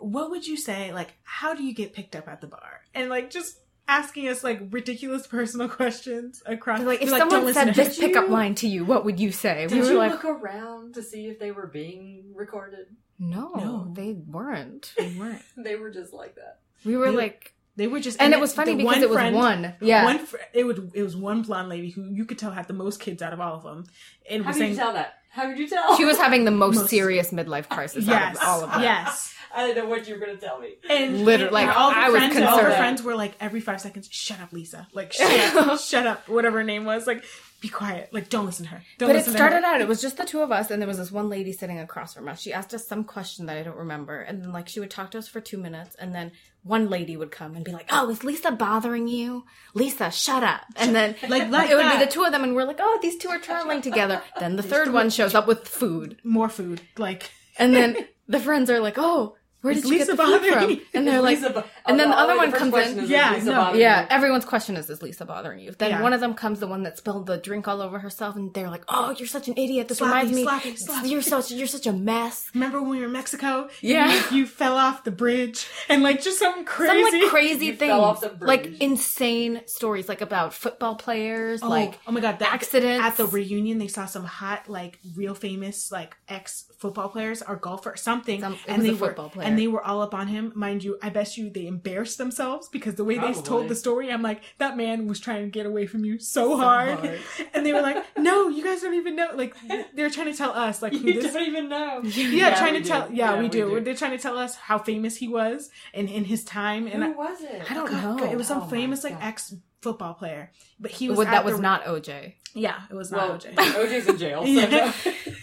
[0.06, 0.94] what would you say?
[0.94, 4.44] Like, how do you get picked up at the bar?" And like just asking us
[4.44, 6.82] like ridiculous personal questions across.
[6.82, 9.68] Like if They're someone said this pickup line to you, what would you say?
[9.68, 12.88] Did we you were like, look around to see if they were being recorded?
[13.20, 13.94] no, No.
[13.94, 14.94] they weren't.
[14.98, 15.42] They weren't.
[15.58, 16.60] They were just like that.
[16.84, 19.10] We were They- like, They were just, and it then was funny the because it
[19.10, 19.74] was friend- one.
[19.82, 20.04] Yeah.
[20.06, 22.74] One, fr- it would it was one blonde lady who you could tell had the
[22.74, 23.86] most kids out of all of them,
[24.30, 25.16] and How was did you tell that?
[25.32, 25.96] How did you tell?
[25.98, 28.82] She was having the most, Most- serious midlife crisis "Yes, out of all of them.
[28.84, 30.76] yes." I didn't know what you were going to tell me.
[30.90, 34.08] And Literally, like, all I was friends, all her friends were like every five seconds,
[34.12, 37.06] "Shut up, Lisa!" Like, "Shut up, shut up," whatever her name was.
[37.08, 37.24] Like,
[37.62, 38.10] be quiet.
[38.12, 38.82] Like, don't listen to her.
[38.98, 39.76] Don't But it started to her.
[39.76, 41.80] out, it was just the two of us, and there was this one lady sitting
[41.80, 42.42] across from us.
[42.42, 45.12] She asked us some question that I don't remember, and then, like, she would talk
[45.12, 46.32] to us for two minutes, and then
[46.64, 49.44] one lady would come and be like, Oh, is Lisa bothering you?
[49.74, 50.62] Lisa, shut up.
[50.78, 52.00] And then, Like- like it would that.
[52.00, 54.22] be the two of them, and we're like, Oh, these two are traveling together.
[54.40, 56.82] Then the third one shows up with food, more food.
[56.98, 60.46] Like, and then the friends are like, Oh, where did you Lisa get the food
[60.54, 60.70] from?
[60.70, 60.82] you?
[60.94, 63.00] And they're like, bo- and then the oh, other oh, one first comes in.
[63.06, 63.74] is, Yeah, is no.
[63.74, 64.08] Yeah, you?
[64.12, 65.72] everyone's question is, is Lisa bothering you?
[65.72, 66.02] Then Yeah.
[66.02, 68.70] one of them comes, the one that spilled the drink all over herself, and they're
[68.70, 69.88] like, "Oh, you're such an idiot.
[69.88, 73.12] This reminds me, slappy." you're such you're such a mess." remember when we were in
[73.14, 73.70] Mexico?
[73.82, 74.14] Yeah.
[74.32, 77.02] you, you fell off the bridge, and like just something crazy.
[77.12, 78.48] Some like crazy things, fell off the bridge.
[78.48, 83.04] like insane stories, like about football players, Oh, like oh my god, the, accidents.
[83.06, 87.56] at the reunion they saw some hot like real famous like ex football players or
[87.56, 89.53] golfer or something Some- and they were football player.
[89.54, 92.68] And they were all up on him mind you i bet you they embarrassed themselves
[92.70, 95.66] because the way they told the story i'm like that man was trying to get
[95.66, 97.00] away from you so, hard.
[97.00, 97.20] hard.
[97.54, 99.56] and they were like no you guys don't even know like
[99.96, 102.02] they're trying to tell us like who You this don't even know.
[102.04, 102.88] yeah, trying to do.
[102.90, 103.80] tell yeah, we, do.
[103.82, 107.12] they're trying to tell us how famous he was and in his time and Who
[107.12, 107.72] I, was it?
[107.72, 108.32] I don't oh, God, know.
[108.32, 111.46] it was some Oh famous like ex football player but he was Well, at that
[111.46, 114.42] the- was not OJ, yeah it was Well, not OJ OJ's in jail.
[114.44, 114.94] So Yeah.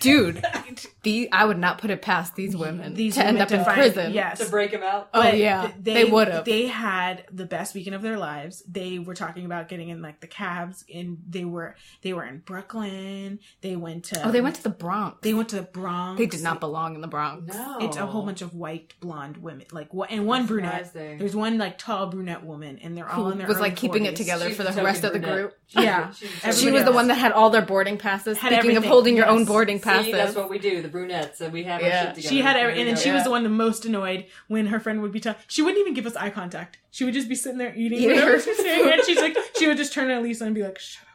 [0.01, 0.45] Dude.
[1.03, 3.65] the I would not put it past these women these to end up to in
[3.65, 4.13] find- prison.
[4.13, 4.39] Yes.
[4.39, 5.09] to break them out.
[5.15, 6.45] Oh But yeah, th- they, would have.
[6.45, 8.63] They had the best weekend of their lives.
[8.69, 12.39] They were talking about getting in like the cabs, and they were they were in
[12.39, 13.39] Brooklyn.
[13.61, 15.19] They went to Oh, they went to the Bronx.
[15.23, 16.19] they went to the Bronx.
[16.19, 17.55] They did not belong in the Bronx.
[17.55, 20.87] No, It's a whole bunch of white blonde women, like what and one brunette.
[20.89, 23.69] surprised There's one like tall brunette woman, and they're all Who in their was early
[23.71, 25.55] like keeping it together She's for the token rest of the group.
[25.67, 26.11] She's- Yeah.
[26.13, 28.39] she's Everybody She was the one that had all their boarding passes.
[28.39, 30.89] Had Speaking of everything, holding your own boarding See, passes, that's what we do, the
[30.89, 31.87] brunettes, and we have Yeah.
[31.87, 32.29] our shit together.
[32.35, 33.01] She had, every, and then go.
[33.01, 35.39] she was the one the most annoyed when her friend would be telling.
[35.49, 36.79] She wouldn't even give us eye contact.
[36.91, 39.37] She would just be sitting there eating, Eating whatever her she's saying, and she's like,
[39.59, 41.07] she would just turn to Lisa and be like, "Shut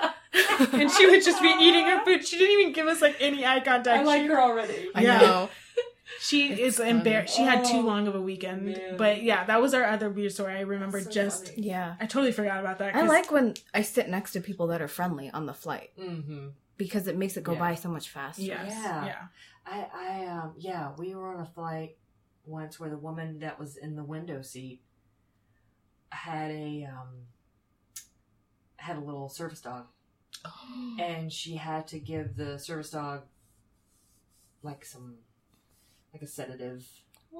[0.00, 2.26] up, Lisa," and she would just be eating her food.
[2.26, 3.88] She didn't even give us like any eye contact.
[4.00, 4.88] I like she, her already.
[4.94, 5.18] I Yeah.
[5.20, 5.48] know.
[6.20, 7.36] She is embarrassed.
[7.36, 8.96] She had too Oh, long of a weekend, man.
[8.96, 10.54] but yeah, that was our other weird story.
[10.54, 11.48] I remember So just.
[11.50, 11.66] funny.
[11.66, 11.94] Yeah.
[12.00, 12.94] I totally forgot about that.
[12.96, 16.48] I like when I sit next to people that are friendly on the flight Mm-hmm.
[16.76, 17.58] Because it makes it go Yeah.
[17.58, 18.42] by so much faster.
[18.42, 18.70] Yes.
[18.70, 19.06] Yeah.
[19.06, 19.22] Yeah.
[19.64, 21.96] I, I, um, yeah, we were on a flight
[22.44, 24.82] once where the woman that was in the window seat
[26.10, 27.26] had a, um,
[28.76, 29.86] had a little service dog,
[31.00, 33.22] and she had to give the service dog
[34.62, 35.16] like some,
[36.12, 36.86] like a sedative,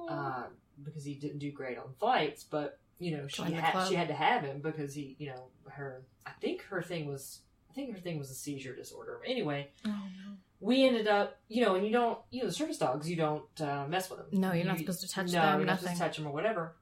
[0.09, 0.43] uh,
[0.83, 4.13] because he didn't do great on flights, but you know she had she had to
[4.13, 6.03] have him because he, you know, her.
[6.25, 7.46] I think her thing was, I
[7.77, 9.21] think her thing was a seizure disorder.
[9.25, 10.33] Anyway, Oh no.
[10.59, 13.85] we ended up, you know, and you don't, you know, service dogs, you don't uh,
[13.87, 14.27] mess with them.
[14.41, 16.33] No, you're not supposed to touch no, them, you're not supposed to touch them or
[16.33, 16.75] whatever.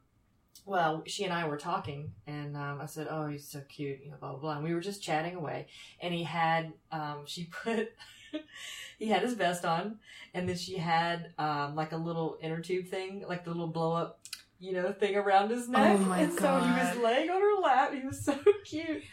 [0.65, 4.09] well, she and I were talking, and um, I said, "Oh, he's so cute," you
[4.11, 4.55] know, blah blah blah.
[4.55, 5.67] And we were just chatting away,
[6.01, 7.91] and he had, um, she put,
[8.97, 9.99] he had his vest on,
[10.33, 13.93] and then she had um, like a little inner tube thing, like the little blow
[13.93, 14.19] up,
[14.59, 15.97] you know, thing around his neck.
[15.99, 17.93] Oh, my and so he was laying on her lap.
[17.93, 19.03] He was so cute.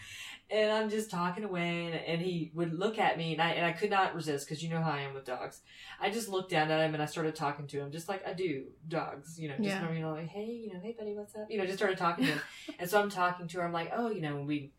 [0.53, 3.65] And I'm just talking away, and, and he would look at me, and I and
[3.65, 5.63] I could not resist because you know how I am with dogs.
[5.99, 8.35] I just looked down at him and I started talking to him, just like I
[8.35, 9.91] do dogs, you know, just Yeah.
[9.93, 11.47] you know, like, hey, you know, hey, buddy, what's up?
[11.49, 12.41] You know, just started talking to him.
[12.79, 13.65] and so I'm talking to her.
[13.65, 14.73] I'm like, oh, you know, we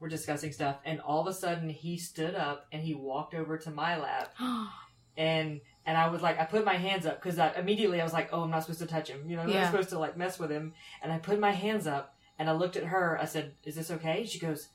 [0.00, 3.56] were discussing stuff, and all of a sudden he stood up and he walked over
[3.56, 4.34] to my lap,
[5.16, 8.28] and and I was like, I put my hands up because immediately I was like,
[8.32, 9.62] oh, I'm not supposed to touch him, you know, I'm Yeah.
[9.62, 12.52] not supposed to like mess with him, and I put my hands up and I
[12.52, 13.18] looked at her.
[13.18, 14.26] I said, is this okay?
[14.26, 14.68] She goes.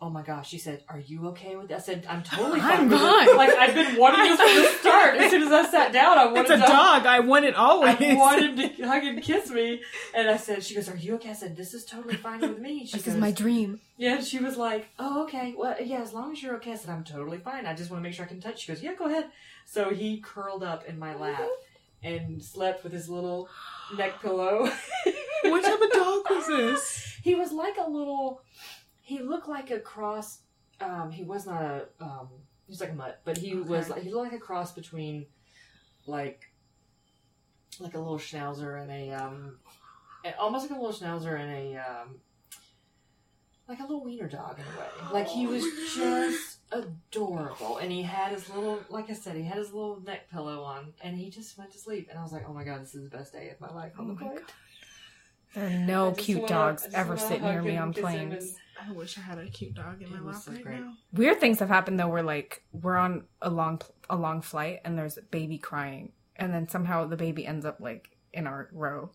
[0.00, 1.74] Oh my gosh, she said, Are you okay with it?
[1.74, 2.82] I said, I'm totally fine.
[2.82, 3.36] I'm fine.
[3.36, 5.16] Like, I've been wanting this from the start.
[5.16, 7.04] As soon as I sat down, I wanted It's a to dog.
[7.04, 7.96] I want it always.
[8.00, 9.80] I want him to hug and kiss me.
[10.14, 11.30] And I said, she goes, are you okay?
[11.30, 12.86] I said, this is totally fine with me.
[12.86, 13.80] She This goes, is my dream.
[13.96, 15.54] yeah, she was like, oh, okay.
[15.58, 16.72] Well, yeah, as long as you're okay.
[16.72, 17.66] I said, I'm totally fine.
[17.66, 18.60] I just want to make sure I can touch.
[18.60, 19.26] She goes, yeah, go ahead.
[19.66, 22.06] So he curled up in my lap mm-hmm.
[22.06, 23.48] and slept with his little
[23.96, 24.70] neck pillow.
[25.42, 27.16] what type of dog was this?
[27.24, 28.42] he was like a little,
[29.08, 30.40] he looked like a cross,
[30.82, 32.28] um, he was not a, um,
[32.66, 35.24] he was like a mutt, but he was like, he looked like a cross between,
[36.06, 36.42] like,
[37.80, 39.56] like a little schnauzer and a, um,
[40.38, 42.16] almost like a little schnauzer and a, um,
[43.66, 44.86] like a little wiener dog in a way.
[45.10, 49.56] Like he was just adorable, and he had his little, like I said, he had
[49.56, 52.08] his little neck pillow on, and he just went to sleep.
[52.10, 53.92] And I was like, oh my god, this is the best day of my life
[53.98, 54.34] on Oh the my.
[54.34, 54.42] God.
[55.54, 58.56] There are no cute wanna- dogs ever wanna sit near me him, on kiss planes.
[58.80, 60.80] I wish I had a cute dog in my It was lap so right great.
[60.80, 60.92] now.
[61.12, 62.08] Weird things have happened though.
[62.08, 66.52] Where like we're on a long a long flight and there's a baby crying, and
[66.54, 69.10] then somehow the baby ends up like in our row.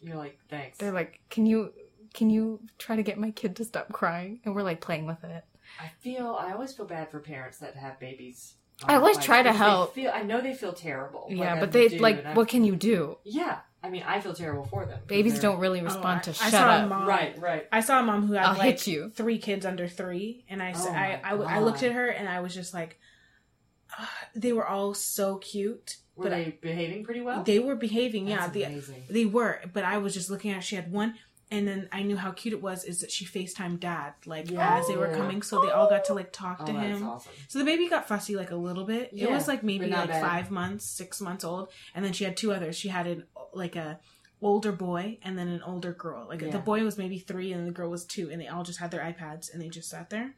[0.00, 0.78] You're like, thanks.
[0.78, 1.72] They're like, "Can you
[2.12, 5.24] can you try to get my kid to stop crying?" And we're like playing with
[5.24, 5.44] it.
[5.80, 8.54] I feel I always feel bad for parents that have babies.
[8.84, 9.94] I always try to help.
[9.94, 11.26] Feel, I know they feel terrible.
[11.30, 13.18] yeah, like I but they do, like, and I- what can you do?
[13.24, 14.98] Yeah, I mean, I feel terrible for them.
[15.06, 16.88] Babies don't really Oh, respond I- to I shut saw a up.
[16.88, 17.68] mom- Right, right.
[17.70, 19.10] I saw a mom who had I'll like hit you.
[19.14, 21.92] three kids under three, and I said, Oh I, my I, w- I looked at
[21.92, 22.98] her and I was just like,
[23.98, 27.42] "Ah," they were all so cute, Were but they behaving pretty well?
[27.44, 28.26] they were behaving.
[28.28, 29.04] Yeah, That's the, amazing.
[29.08, 30.56] they were, but I was just looking at.
[30.56, 31.14] Her, She had one,
[31.50, 32.84] and then I knew how cute it was.
[32.84, 34.78] Is that she Facetimed dad like Yeah.
[34.80, 37.06] as they were coming, so they all got to like talk Oh, to him.
[37.06, 37.32] awesome.
[37.46, 39.10] So the baby got fussy like a little bit.
[39.12, 40.20] it was like maybe like bad.
[40.22, 42.76] five months, six months old, and then she had two others.
[42.76, 43.24] She had an
[43.58, 43.98] like a
[44.40, 46.26] older boy and then an older girl.
[46.28, 46.50] Like Yeah.
[46.50, 48.90] the boy was maybe three and the girl was two, and they all just had
[48.90, 50.34] their iPads and they just sat there.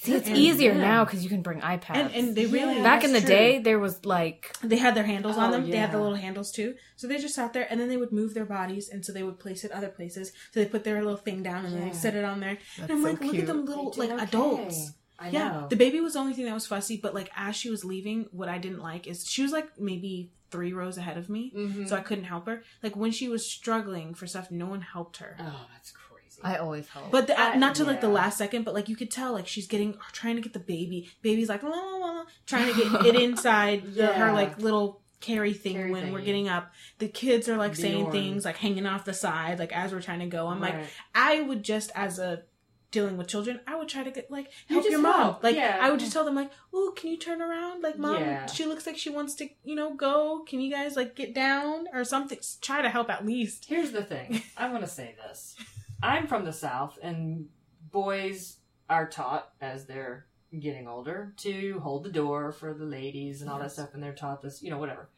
[0.00, 0.78] See, it's And- easier yeah.
[0.80, 1.96] now because you can bring iPads.
[1.96, 2.82] And and they really Yeah.
[2.84, 3.28] Back in the true.
[3.28, 5.70] day, there was like they had their handles on Oh, them.
[5.70, 6.74] They had the little handles too.
[6.96, 9.24] So they just sat there and then they would move their bodies and so they
[9.24, 10.32] would place it other places.
[10.52, 11.88] So they put their little thing down and then Yeah.
[11.92, 12.58] they set it on there.
[12.76, 14.22] that's and I'm so like, look at them little like okay.
[14.22, 14.92] adults.
[15.18, 15.66] I Yeah, know.
[15.68, 18.26] the baby was the only thing that was fussy, but like as she was leaving,
[18.30, 21.88] what I didn't like is she was like maybe three rows ahead of me, Mhm.
[21.88, 22.62] so I couldn't help her.
[22.82, 25.36] Like when she was struggling for stuff, no one helped her.
[25.40, 26.40] Oh, that's crazy.
[26.42, 27.10] I always help.
[27.10, 29.46] But the, I- not to like the last second, but like you could tell, like
[29.48, 31.10] she's getting trying to get the baby.
[31.22, 35.02] Baby's like la, la, la, la, trying to get it inside the, her like little
[35.20, 36.70] carry thing Carry when we're getting up.
[36.98, 38.12] The kids are like saying Bjorn.
[38.12, 40.46] things like hanging off the side, like as we're trying to go.
[40.46, 40.76] I'm like,
[41.14, 42.42] I would just as a
[42.90, 45.20] dealing with children, I would try to get like help just your mom.
[45.20, 45.78] help, Like yeah.
[45.80, 47.82] I would just tell them like, "Oh, can you turn around?
[47.82, 48.46] Like mom, Yeah.
[48.46, 50.44] she looks like she wants to, you know, go.
[50.48, 52.38] Can you guys like get down or something?
[52.62, 54.42] Try to help at least." Here's the thing.
[54.56, 55.54] I want to say this.
[56.02, 57.48] I'm from the South, and
[57.90, 58.58] boys
[58.88, 60.26] are taught as they're
[60.58, 64.14] getting older to hold the door for the ladies and all that stuff, and they're
[64.14, 65.10] taught this, you know, whatever.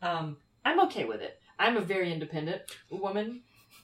[0.00, 1.38] Um, I'm okay with it.
[1.58, 3.42] I'm a very independent woman.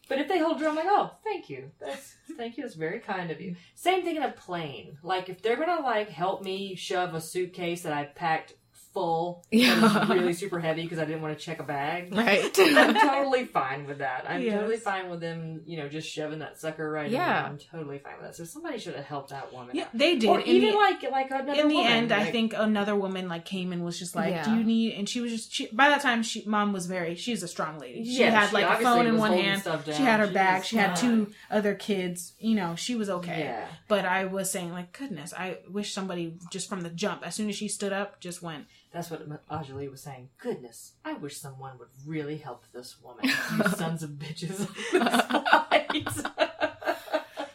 [0.09, 1.71] But if they hold door, I'm like, oh, thank you.
[1.79, 2.65] That's thank you.
[2.65, 3.57] That's very kind of you.
[3.75, 4.99] Same thing in a plane.
[5.03, 8.55] Like if they're gonna like help me shove a suitcase that I packed
[8.93, 10.11] full, Yeah.
[10.13, 12.15] really super heavy because I didn't want to check a bag.
[12.15, 12.51] right.
[12.59, 14.25] I'm totally fine with that.
[14.29, 14.55] I'm Yes.
[14.55, 17.47] totally fine with them, you know, just shoving that sucker right Yeah.
[17.47, 17.53] in.
[17.53, 18.37] I'm totally fine with that.
[18.37, 19.77] So somebody should have helped that woman.
[19.77, 19.91] Yeah, out.
[19.99, 20.29] they did.
[20.29, 23.29] Or In even the- like like another in the woman, end, I think another woman
[23.29, 24.45] like came and was just like, Yeah.
[24.45, 25.67] "Do you need?" And she was just she.
[25.73, 27.15] By that time, she mom was very.
[27.15, 28.05] She's a strong lady.
[28.05, 29.63] She Yeah, had she like a phone in one hand.
[29.87, 30.65] She had her She bag.
[30.65, 32.33] She had two other kids.
[32.39, 33.41] You know, she was okay.
[33.41, 33.67] Yeah.
[33.89, 37.49] But I was saying, like, goodness, I wish somebody just from the jump, as soon
[37.49, 38.67] as she stood up, just went.
[38.99, 40.29] That's what Anjali was saying.
[40.39, 43.27] Goodness, I wish someone would really help this woman.
[43.57, 44.69] You sons of bitches.
[44.93, 45.87] I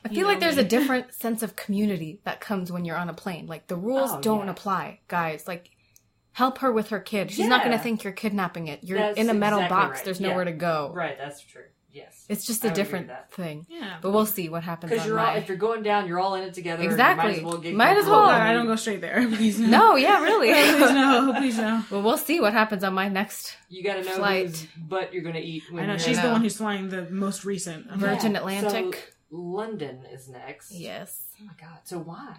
[0.09, 3.13] You feel like there's a different sense of community that comes when you're on a
[3.13, 3.47] plane.
[3.47, 4.51] Like the rules Oh, don't yeah.
[4.51, 5.45] apply, guys.
[5.45, 5.71] Like
[6.31, 7.29] help her with her kid.
[7.29, 8.83] She's not going to think you're kidnapping it.
[8.85, 9.97] You're That's in a metal exactly box.
[9.97, 10.05] right.
[10.05, 10.29] There's Yeah.
[10.29, 10.91] nowhere to go.
[10.95, 11.63] right, that's true.
[11.93, 12.25] Yes.
[12.27, 13.65] It's just I a would agree different thing.
[13.69, 13.97] Yeah.
[14.01, 14.89] But we'll see what happens.
[14.91, 16.83] Because you're all, my- if you're going down, you're all in it together.
[16.83, 17.23] Exactly.
[17.31, 18.25] Might as well get Might as well.
[18.25, 19.27] I don't go straight there.
[19.35, 19.67] Please no.
[19.67, 20.51] No, yeah, really.
[20.53, 21.33] please no.
[21.37, 21.83] Please no.
[21.91, 24.47] well, we'll see what happens on my next You got to know Flight.
[24.47, 25.63] whose butt you're going to eat.
[25.71, 27.91] When I know she's I the one who's flying the most recent.
[27.91, 28.39] Virgin Yeah.
[28.39, 28.95] Atlantic.
[28.95, 30.71] So London is next.
[30.71, 31.21] Yes.
[31.39, 31.79] Oh my god.
[31.83, 32.37] So why?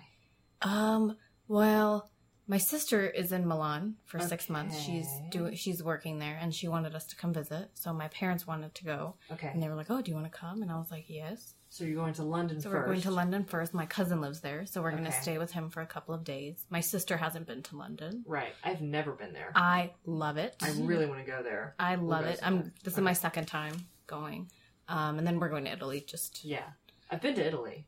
[0.62, 1.16] Um.
[1.46, 2.10] Well,
[2.46, 4.78] my sister is in Milan for six months.
[4.78, 5.54] She's doing.
[5.54, 7.70] She's working there, and she wanted us to come visit.
[7.74, 9.48] So my parents wanted to go, Okay.
[9.48, 11.54] and they were like, "Oh, do you want to come?" And I was like, "Yes."
[11.70, 12.80] So you're going to London So first.
[12.80, 13.74] we're going to London first.
[13.74, 16.22] My cousin lives there, so we're going to stay with him for a couple of
[16.22, 16.64] days.
[16.70, 18.22] My sister hasn't been to London.
[18.28, 18.54] Right.
[18.62, 19.50] I've never been there.
[19.56, 20.54] I love it.
[20.62, 21.74] I really want to go there.
[21.78, 22.38] I love go it.
[22.42, 22.72] I'm.
[22.84, 23.74] This is my second time
[24.06, 24.50] going,
[24.88, 26.04] um, and then we're going to Italy.
[26.06, 26.62] Just Yeah.
[27.10, 27.86] I've been to Italy.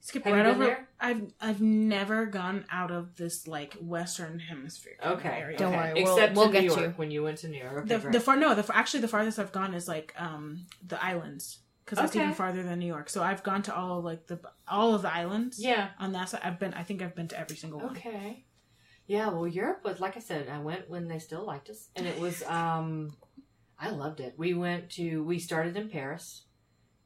[0.00, 0.64] Skip Have right you been over.
[0.64, 0.88] there?
[1.00, 4.94] I've I've never gone out of this like Western Hemisphere.
[5.00, 5.28] kind of Okay.
[5.40, 5.58] area.
[5.58, 5.92] Don't okay.
[5.92, 6.90] worry, we'll- Except we'll to get New York you.
[6.96, 7.72] when you went to New York.
[7.84, 8.12] Okay, The great.
[8.12, 11.98] the far no the actually the farthest I've gone is like um the islands because
[11.98, 12.22] that's Okay.
[12.22, 13.08] even farther than New York.
[13.10, 15.62] So I've gone to all of like the all of the islands.
[15.62, 15.90] yeah.
[15.98, 16.74] On that side, I've been.
[16.74, 17.90] I think I've been to every single one.
[17.96, 18.44] Okay.
[19.06, 20.48] Yeah, well, Europe was like I said.
[20.48, 22.42] I went when they still liked us, and it was.
[22.60, 23.16] um
[23.80, 24.34] I loved it.
[24.36, 25.22] We went to.
[25.24, 26.44] We started in Paris.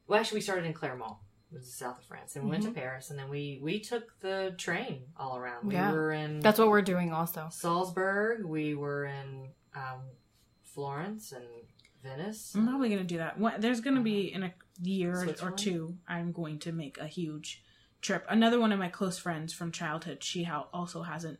[0.07, 1.17] Well, actually, we started in Clermont,
[1.53, 4.53] the south of France, and we went to Paris, and then we we took the
[4.57, 5.67] train all around.
[5.67, 5.91] We Yeah.
[5.91, 7.13] were in that's what we're doing.
[7.13, 8.43] Also, Salzburg.
[8.45, 10.01] We were in um,
[10.63, 11.45] Florence and
[12.03, 12.53] Venice.
[12.55, 13.37] I'm probably gonna do that.
[13.61, 15.97] There's gonna be in a year or two.
[16.07, 17.63] I'm going to make a huge
[18.01, 18.25] trip.
[18.27, 20.23] Another one of my close friends from childhood.
[20.23, 21.39] She also hasn't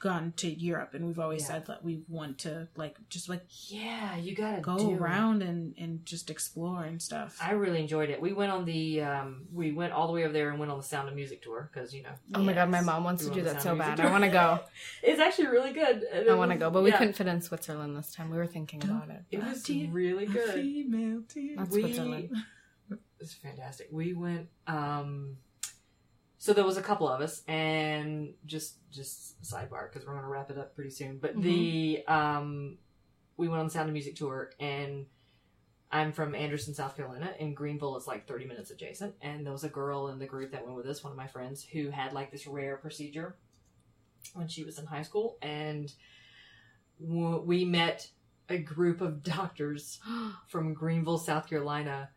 [0.00, 1.46] gone to Europe, and we've always Yeah.
[1.48, 4.96] said that we want to like just like Yeah, you gotta go do it.
[4.98, 7.38] around and and just explore and stuff.
[7.42, 8.20] I really enjoyed it.
[8.20, 10.78] We went on the um, we went all the way over there and went on
[10.78, 13.28] the Sound of Music tour because you know oh my god, my mom wants You
[13.30, 13.98] to do that so bad.
[13.98, 14.60] music I want to go.
[15.02, 16.02] it's actually really good.
[16.12, 18.30] And I want to go, but we yeah, couldn't fit in Switzerland this time.
[18.30, 19.22] We were thinking about it.
[19.30, 20.54] It was Dear- really A good.
[20.54, 21.56] female tear.
[21.56, 22.30] That's we- Switzerland.
[23.18, 23.88] It's fantastic.
[23.90, 24.48] We went.
[24.66, 25.38] um
[26.46, 30.30] So there was a couple of us, and just just sidebar because we're going to
[30.30, 31.18] wrap it up pretty soon.
[31.18, 32.78] But the um
[33.36, 35.06] we went on the Sound of Music tour, and
[35.90, 39.16] I'm from Anderson, South Carolina, and Greenville is like 30 minutes adjacent.
[39.20, 41.26] And there was a girl in the group that went with us, one of my
[41.26, 43.34] friends, who had like this rare procedure
[44.34, 45.92] when she was in high school, and
[47.00, 48.08] w- we met
[48.48, 49.98] a group of doctors
[50.46, 52.10] from Greenville, South Carolina,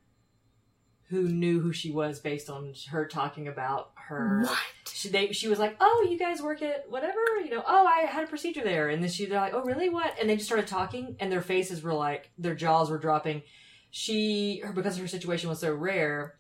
[1.10, 4.42] who knew who she was based on her talking about her.
[4.44, 4.58] What?
[4.92, 7.64] She, they, she was like, "Oh, you guys work at whatever, you know?
[7.66, 9.90] Oh, I had a procedure there." And then she, they're like, "Oh, really?
[9.90, 13.44] What?" And they just started talking, and their faces were like, their jaws were dropping.
[13.92, 16.36] She, her, because her situation was so rare,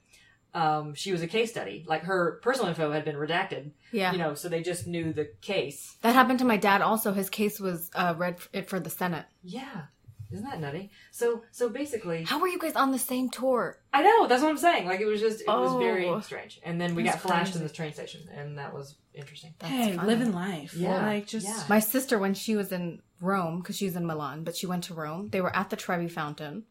[0.53, 1.83] um, she was a case study.
[1.87, 4.11] Like her personal info had been redacted, Yeah.
[4.11, 5.95] you know, so they just knew the case.
[6.01, 7.13] That happened to my dad also.
[7.13, 9.25] His case was uh, read for the Senate.
[9.43, 9.83] Yeah,
[10.31, 10.91] isn't that nutty?
[11.11, 13.79] So, so basically, How were you guys on the same tour?
[13.91, 14.85] I know that's what I'm saying.
[14.87, 16.19] Like it was just, it was very Oh.
[16.21, 16.59] strange.
[16.63, 17.59] And then we got flashed crazy.
[17.59, 19.53] in the train station, and that was interesting.
[19.59, 20.07] That's hey, funny.
[20.07, 20.73] living life.
[20.75, 21.63] Yeah, Like just yeah.
[21.67, 24.93] My sister, when she was in Rome, because she's in Milan, but she went to
[24.93, 26.63] Rome, they were at the Trevi Fountain.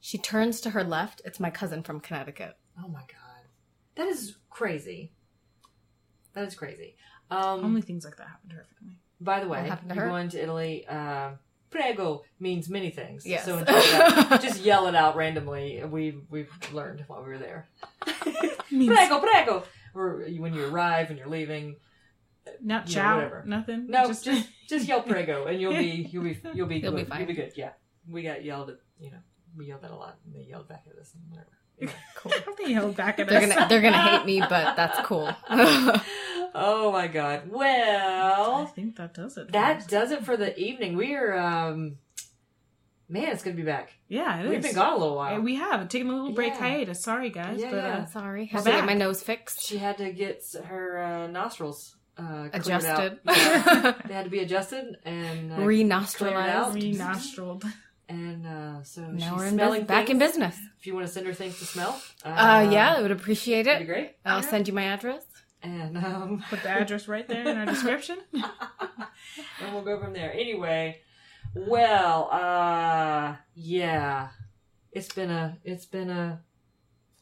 [0.00, 1.20] She turns to her left.
[1.24, 2.56] It's my cousin from Connecticut.
[2.82, 3.44] Oh my god,
[3.96, 5.12] that is crazy.
[6.34, 6.96] That is crazy.
[7.30, 8.96] Um, only things like that happen to her family.
[9.20, 10.86] by the way, What happened to you're going to Italy.
[10.86, 11.30] Uh,
[11.76, 13.24] prego means many things.
[13.26, 13.44] Yes.
[13.44, 14.40] So that.
[14.42, 15.82] just yell it out randomly.
[15.84, 17.68] We we've learned while we were there.
[18.68, 19.62] Prego, prego.
[19.94, 21.76] Or when you arrive and you're leaving.
[22.62, 23.44] not Yeah, ciao, whatever.
[23.46, 23.86] nothing.
[23.88, 24.24] No, just
[24.68, 27.08] just, yell prego, and you'll be you'll be you'll be You'll be good.
[27.08, 27.18] fine.
[27.20, 27.52] You'll be good.
[27.56, 27.70] Yeah,
[28.08, 28.76] we got yelled at.
[28.98, 29.18] You know,
[29.56, 31.50] we yelled at a lot, and they yelled back at us and whatever.
[32.16, 32.32] Cool.
[32.58, 33.48] they held back at They're us.
[33.54, 35.30] gonna they're gonna hate me, but that's cool.
[36.54, 37.50] Oh my god.
[37.50, 39.52] Well, I think that does it.
[39.52, 39.86] that us.
[39.86, 40.96] does it for the evening.
[40.96, 41.96] We are um
[43.08, 43.92] man, it's good to be back.
[44.08, 44.66] yeah, it We've is.
[44.66, 45.40] been gone a little Uh, while.
[45.40, 46.58] We have taken a little break Yeah.
[46.60, 47.02] hiatus.
[47.02, 47.96] Sorry, guys, Yeah, but yeah.
[47.98, 48.86] Uh, Sorry, We're have to get back.
[48.86, 54.02] my nose fixed, She had to get her uh, nostrils uh, adjusted, out.
[54.08, 56.74] they had to be adjusted and uh, re-nostralized.
[56.74, 57.64] Re-nostriled.
[58.08, 60.56] and uh, so Now she's we're in smelling bus- back in business.
[60.80, 63.80] If you want to send her things to smell, Uh, yeah, I would appreciate that'd
[63.86, 63.94] be it.
[63.94, 64.10] great.
[64.24, 64.48] I'll Yeah.
[64.48, 65.25] send you my address.
[65.62, 68.18] And um, Put the address right there in our description.
[68.32, 70.32] and we'll go from there.
[70.32, 71.00] Anyway,
[71.54, 74.28] well, uh, yeah,
[74.92, 76.40] it's been a, it's been a,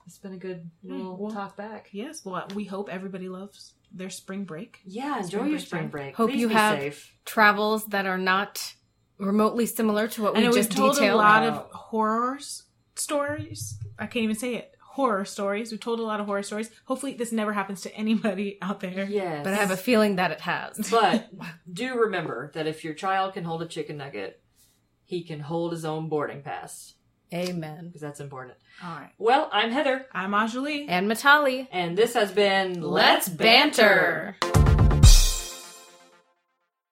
[0.07, 1.89] it's been a good little well- talk back.
[1.93, 4.81] yes, well, we hope everybody loves their spring break.
[4.85, 5.91] Yeah, enjoy Spring your spring time.
[5.91, 6.17] break.
[6.17, 7.15] Hope Please you be have- safe.
[7.25, 8.75] Travels that are not
[9.19, 11.15] remotely similar to what we know just told detailed.
[11.15, 11.69] a lot of Wow.
[11.73, 12.39] horror
[12.97, 13.79] stories.
[13.99, 14.74] I can't even say it.
[14.95, 15.73] Horror stories.
[15.73, 16.71] We've told a lot of horror stories.
[16.85, 19.07] Hopefully, this never happens to anybody out there.
[19.11, 20.89] Yes, but I have a feeling that it has.
[20.91, 21.27] but
[21.73, 24.41] do remember that if your child can hold a chicken nugget,
[25.05, 26.95] he can hold his own boarding pass.
[27.33, 27.87] Amen.
[27.89, 28.57] because that's important.
[28.85, 29.11] All right.
[29.19, 30.87] Well, I'm Heather, I'm Anjali.
[30.89, 31.67] And Matali.
[31.73, 34.37] and this has been Let's banter.